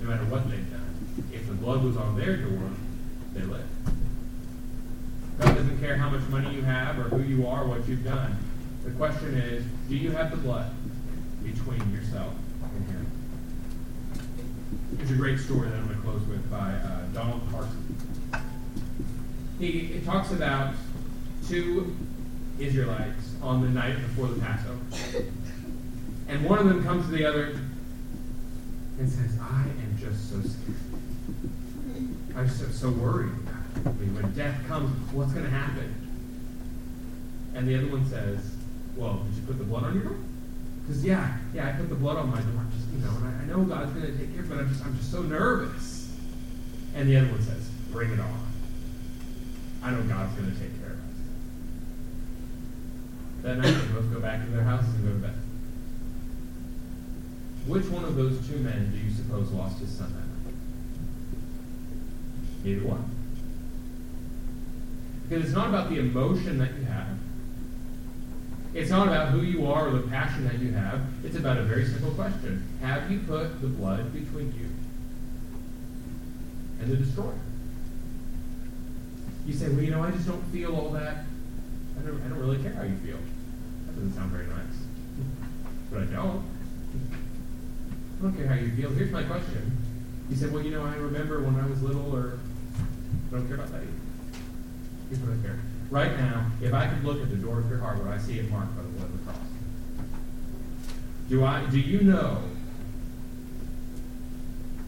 No 0.00 0.10
matter 0.10 0.24
what 0.24 0.50
they've 0.50 0.70
done, 0.70 1.26
if 1.32 1.46
the 1.46 1.54
blood 1.54 1.82
was 1.82 1.96
on 1.96 2.18
their 2.18 2.36
door, 2.36 2.70
they 3.32 3.42
live. 3.42 3.66
God 5.38 5.56
doesn't 5.56 5.80
care 5.80 5.96
how 5.96 6.10
much 6.10 6.28
money 6.28 6.54
you 6.54 6.62
have 6.62 6.98
or 6.98 7.04
who 7.04 7.22
you 7.22 7.46
are, 7.46 7.64
or 7.64 7.68
what 7.68 7.88
you've 7.88 8.04
done. 8.04 8.36
The 8.84 8.90
question 8.92 9.34
is, 9.34 9.64
do 9.88 9.96
you 9.96 10.10
have 10.10 10.30
the 10.30 10.36
blood 10.36 10.70
between 11.42 11.92
yourself 11.92 12.34
a 15.14 15.16
great 15.16 15.38
story 15.38 15.68
that 15.68 15.76
I'm 15.76 15.86
going 15.86 15.96
to 15.96 16.02
close 16.02 16.22
with 16.22 16.50
by 16.50 16.72
uh, 16.72 17.02
Donald 17.12 17.42
Carson. 17.52 17.96
He 19.60 19.92
it 19.94 20.04
talks 20.04 20.32
about 20.32 20.74
two 21.46 21.94
Israelites 22.58 23.36
on 23.40 23.60
the 23.62 23.68
night 23.68 23.96
before 23.96 24.26
the 24.26 24.40
Passover. 24.40 24.80
And 26.26 26.44
one 26.44 26.58
of 26.58 26.66
them 26.66 26.82
comes 26.82 27.06
to 27.06 27.12
the 27.12 27.24
other 27.24 27.60
and 28.98 29.08
says, 29.08 29.38
I 29.40 29.62
am 29.62 29.96
just 30.00 30.30
so 30.30 30.40
scared. 30.40 30.78
I'm 32.36 32.48
so, 32.48 32.66
so 32.70 32.90
worried 32.90 33.30
I 33.86 33.90
mean, 33.90 34.16
when 34.16 34.32
death 34.32 34.66
comes, 34.66 34.90
what's 35.12 35.32
going 35.32 35.44
to 35.44 35.50
happen? 35.50 35.94
And 37.54 37.68
the 37.68 37.76
other 37.76 37.86
one 37.86 38.08
says, 38.08 38.56
Well, 38.96 39.22
did 39.28 39.36
you 39.36 39.42
put 39.42 39.58
the 39.58 39.64
blood 39.64 39.84
on 39.84 39.94
your 39.94 40.04
door? 40.04 40.16
Because 40.86 41.04
yeah, 41.04 41.38
yeah, 41.54 41.68
I 41.68 41.72
put 41.72 41.88
the 41.88 41.94
blood 41.94 42.16
on 42.18 42.30
my 42.30 42.40
door. 42.40 42.64
Just 42.76 42.92
you 42.92 42.98
know, 42.98 43.16
and 43.16 43.26
I, 43.26 43.42
I 43.42 43.44
know 43.46 43.64
God's 43.64 43.92
going 43.92 44.06
to 44.06 44.18
take 44.18 44.34
care 44.34 44.42
but 44.42 44.58
I'm 44.58 44.68
just 44.68 44.84
I'm 44.84 44.96
just 44.96 45.10
so 45.10 45.22
nervous. 45.22 46.12
And 46.94 47.08
the 47.08 47.16
other 47.16 47.28
one 47.28 47.42
says, 47.42 47.68
Bring 47.90 48.10
it 48.10 48.20
on. 48.20 48.46
I 49.82 49.90
know 49.90 50.02
God's 50.02 50.34
going 50.34 50.52
to 50.52 50.58
take 50.58 50.78
care 50.80 50.92
of 50.92 50.98
it. 50.98 51.04
That 53.42 53.58
night, 53.58 53.72
they 53.72 53.92
both 53.92 54.12
go 54.12 54.20
back 54.20 54.44
to 54.44 54.50
their 54.50 54.62
houses 54.62 54.94
and 54.94 55.04
go 55.04 55.10
to 55.10 55.18
bed. 55.18 55.34
Which 57.66 57.86
one 57.86 58.04
of 58.04 58.14
those 58.16 58.46
two 58.46 58.58
men 58.58 58.92
do 58.92 58.98
you 58.98 59.12
suppose 59.12 59.50
lost 59.50 59.78
his 59.78 59.90
son 59.90 60.12
that 60.12 60.18
night? 60.46 60.54
Neither 62.62 62.86
one. 62.86 63.10
Because 65.28 65.44
it's 65.44 65.54
not 65.54 65.68
about 65.68 65.90
the 65.90 65.98
emotion 65.98 66.58
that 66.58 66.74
you 66.78 66.84
have. 66.84 67.18
It's 68.74 68.90
not 68.90 69.06
about 69.06 69.28
who 69.28 69.42
you 69.42 69.66
are 69.66 69.86
or 69.86 69.92
the 69.92 70.08
passion 70.08 70.44
that 70.48 70.58
you 70.58 70.72
have. 70.72 71.00
It's 71.24 71.36
about 71.36 71.58
a 71.58 71.62
very 71.62 71.84
simple 71.86 72.10
question. 72.10 72.66
Have 72.82 73.08
you 73.08 73.20
put 73.20 73.60
the 73.60 73.68
blood 73.68 74.12
between 74.12 74.52
you 74.58 74.68
and 76.80 76.90
the 76.90 76.96
destroyer? 76.96 77.38
You 79.46 79.54
say, 79.54 79.68
well, 79.68 79.82
you 79.82 79.92
know, 79.92 80.02
I 80.02 80.10
just 80.10 80.26
don't 80.26 80.42
feel 80.46 80.74
all 80.74 80.90
that. 80.90 81.24
I 81.98 82.02
don't, 82.02 82.20
I 82.22 82.28
don't 82.28 82.38
really 82.40 82.60
care 82.62 82.72
how 82.72 82.82
you 82.82 82.96
feel. 82.96 83.18
That 83.86 83.94
doesn't 83.94 84.14
sound 84.14 84.32
very 84.32 84.46
nice. 84.46 84.58
But 85.92 86.02
I 86.02 86.06
don't. 86.06 86.44
I 88.18 88.22
don't 88.22 88.36
care 88.36 88.48
how 88.48 88.54
you 88.54 88.74
feel. 88.74 88.90
Here's 88.90 89.12
my 89.12 89.22
question. 89.22 89.70
You 90.30 90.36
said, 90.36 90.52
well, 90.52 90.64
you 90.64 90.72
know, 90.72 90.84
I 90.84 90.96
remember 90.96 91.42
when 91.42 91.60
I 91.60 91.66
was 91.66 91.80
little, 91.82 92.14
or 92.14 92.40
I 93.28 93.36
don't 93.36 93.46
care 93.46 93.56
about 93.56 93.70
that 93.70 93.82
either. 93.82 93.92
Here's 95.10 95.20
what 95.20 95.38
I 95.38 95.42
care. 95.42 95.60
Right 95.94 96.18
now, 96.18 96.50
if 96.60 96.74
I 96.74 96.88
could 96.88 97.04
look 97.04 97.22
at 97.22 97.30
the 97.30 97.36
door 97.36 97.60
of 97.60 97.70
your 97.70 97.78
heart, 97.78 98.02
would 98.02 98.08
I 98.08 98.18
see 98.18 98.40
it 98.40 98.50
marked 98.50 98.74
by 98.74 98.82
the 98.82 98.88
blood 98.88 99.10
of 99.10 99.12
the 99.12 99.30
cross? 99.30 99.38
Do 101.28 101.44
I? 101.44 101.64
Do 101.66 101.78
you 101.78 102.00
know 102.00 102.42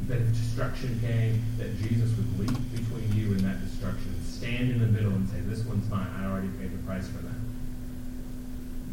that 0.09 0.21
if 0.21 0.33
destruction 0.33 0.99
came, 0.99 1.45
that 1.59 1.81
Jesus 1.81 2.11
would 2.17 2.41
leap 2.41 2.59
between 2.73 3.13
you 3.15 3.31
and 3.31 3.41
that 3.43 3.65
destruction, 3.65 4.21
stand 4.25 4.69
in 4.73 4.81
the 4.81 4.89
middle, 4.89 5.13
and 5.13 5.29
say, 5.29 5.39
"This 5.43 5.65
one's 5.65 5.89
mine. 5.89 6.09
I 6.19 6.27
already 6.27 6.49
paid 6.59 6.73
the 6.73 6.79
price 6.79 7.07
for 7.07 7.19
that." 7.19 7.39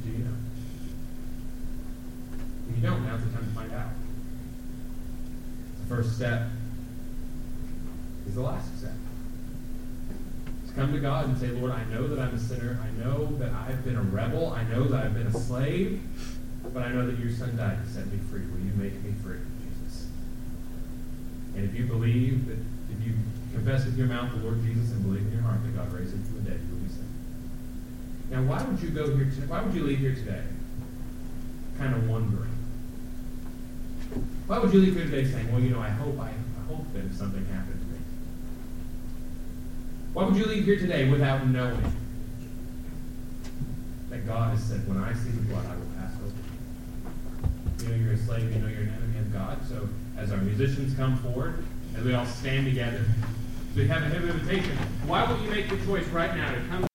Do 0.04 0.12
you 0.12 0.20
know? 0.20 0.38
If 2.70 2.76
you 2.76 2.84
don't, 2.84 3.04
now's 3.08 3.24
the 3.24 3.32
time 3.32 3.46
to 3.46 3.52
find 3.56 3.74
out. 3.74 3.90
The 5.82 5.96
first 5.96 6.16
step 6.16 6.50
is 8.28 8.36
the 8.36 8.42
last 8.42 8.78
step 8.78 8.94
come 10.76 10.92
to 10.94 11.00
God 11.00 11.26
and 11.26 11.38
say, 11.38 11.48
Lord, 11.48 11.72
I 11.72 11.84
know 11.86 12.08
that 12.08 12.20
I'm 12.20 12.34
a 12.34 12.40
sinner. 12.40 12.80
I 12.82 13.04
know 13.04 13.28
that 13.38 13.52
I've 13.52 13.84
been 13.84 13.96
a 13.96 14.02
rebel. 14.02 14.52
I 14.54 14.64
know 14.64 14.86
that 14.86 15.06
I've 15.06 15.14
been 15.14 15.28
a 15.28 15.32
slave. 15.32 16.02
But 16.74 16.84
I 16.84 16.90
know 16.90 17.06
that 17.06 17.20
your 17.20 17.32
son 17.32 17.56
died 17.58 17.84
to 17.84 17.90
set 17.90 18.08
me 18.08 18.18
free. 18.30 18.42
Will 18.42 18.60
you 18.60 18.74
make 18.76 19.04
me 19.04 19.14
free, 19.24 19.40
Jesus? 19.62 20.08
And 21.56 21.66
if 21.66 21.76
you 21.76 21.86
believe 21.86 22.48
that, 22.48 22.58
if 22.90 23.06
you 23.06 23.14
confess 23.54 23.86
with 23.86 23.98
your 23.98 24.08
mouth 24.08 24.32
the 24.32 24.38
Lord 24.38 24.64
Jesus 24.64 24.92
and 24.92 25.04
believe 25.04 25.22
in 25.22 25.34
your 25.34 25.42
heart 25.42 25.64
that 25.64 25.76
God 25.76 25.94
raised 25.94 26.14
him 26.14 26.24
from 26.24 26.44
the 26.44 26.50
dead, 26.50 26.60
you 26.68 26.76
will 26.76 26.82
be 26.82 26.90
saved. 26.90 28.32
Now, 28.32 28.42
why 28.44 28.64
would 28.64 28.82
you 28.82 28.90
go 28.90 29.16
here? 29.16 29.26
today? 29.26 29.46
why 29.46 29.62
would 29.62 29.74
you 29.74 29.84
leave 29.84 30.00
here 30.00 30.16
today? 30.16 30.44
Kind 31.78 31.94
of 31.94 32.10
wondering. 32.10 32.50
Why 34.48 34.60
would 34.60 34.74
you 34.74 34.80
leave 34.80 34.96
here 34.96 35.06
today 35.06 35.26
saying, 35.26 35.52
"Well, 35.52 35.62
you 35.62 35.70
know, 35.70 35.82
I 35.82 35.90
hope 35.90 36.20
I, 36.20 36.30
I 36.30 36.68
hope 36.68 36.86
that 36.94 37.06
if 37.06 37.16
something 37.16 37.46
happened 37.46 37.84
why 40.14 40.26
would 40.26 40.36
you 40.36 40.46
leave 40.46 40.66
here 40.66 40.78
today 40.78 41.10
without 41.10 41.48
knowing 41.48 41.82
that 44.12 44.28
God 44.28 44.52
has 44.52 44.64
said, 44.64 44.88
When 44.88 45.00
I 45.00 45.12
see 45.14 45.32
the 45.32 45.42
blood, 45.42 45.66
I 45.66 45.76
will 45.76 45.88
pass 45.98 46.14
over? 46.24 47.84
You 47.84 47.90
know 47.90 48.06
you're 48.06 48.14
a 48.14 48.18
slave, 48.18 48.54
you 48.54 48.60
know 48.62 48.68
you're 48.68 48.84
an 48.84 48.94
enemy 48.96 49.18
of 49.18 49.34
God. 49.34 49.58
So 49.68 49.90
as 50.16 50.32
our 50.32 50.38
musicians 50.38 50.94
come 50.96 51.18
forward, 51.18 51.66
as 51.98 52.04
we 52.04 52.14
all 52.14 52.28
stand 52.28 52.68
together, 52.68 53.04
so 53.74 53.82
we 53.82 53.88
have 53.88 54.04
a 54.04 54.16
an 54.16 54.30
invitation. 54.30 54.78
Why 55.08 55.24
won't 55.24 55.42
you 55.42 55.50
make 55.50 55.68
the 55.68 55.84
choice 55.84 56.06
right 56.10 56.36
now 56.36 56.52
to 56.52 56.62
come? 56.70 56.88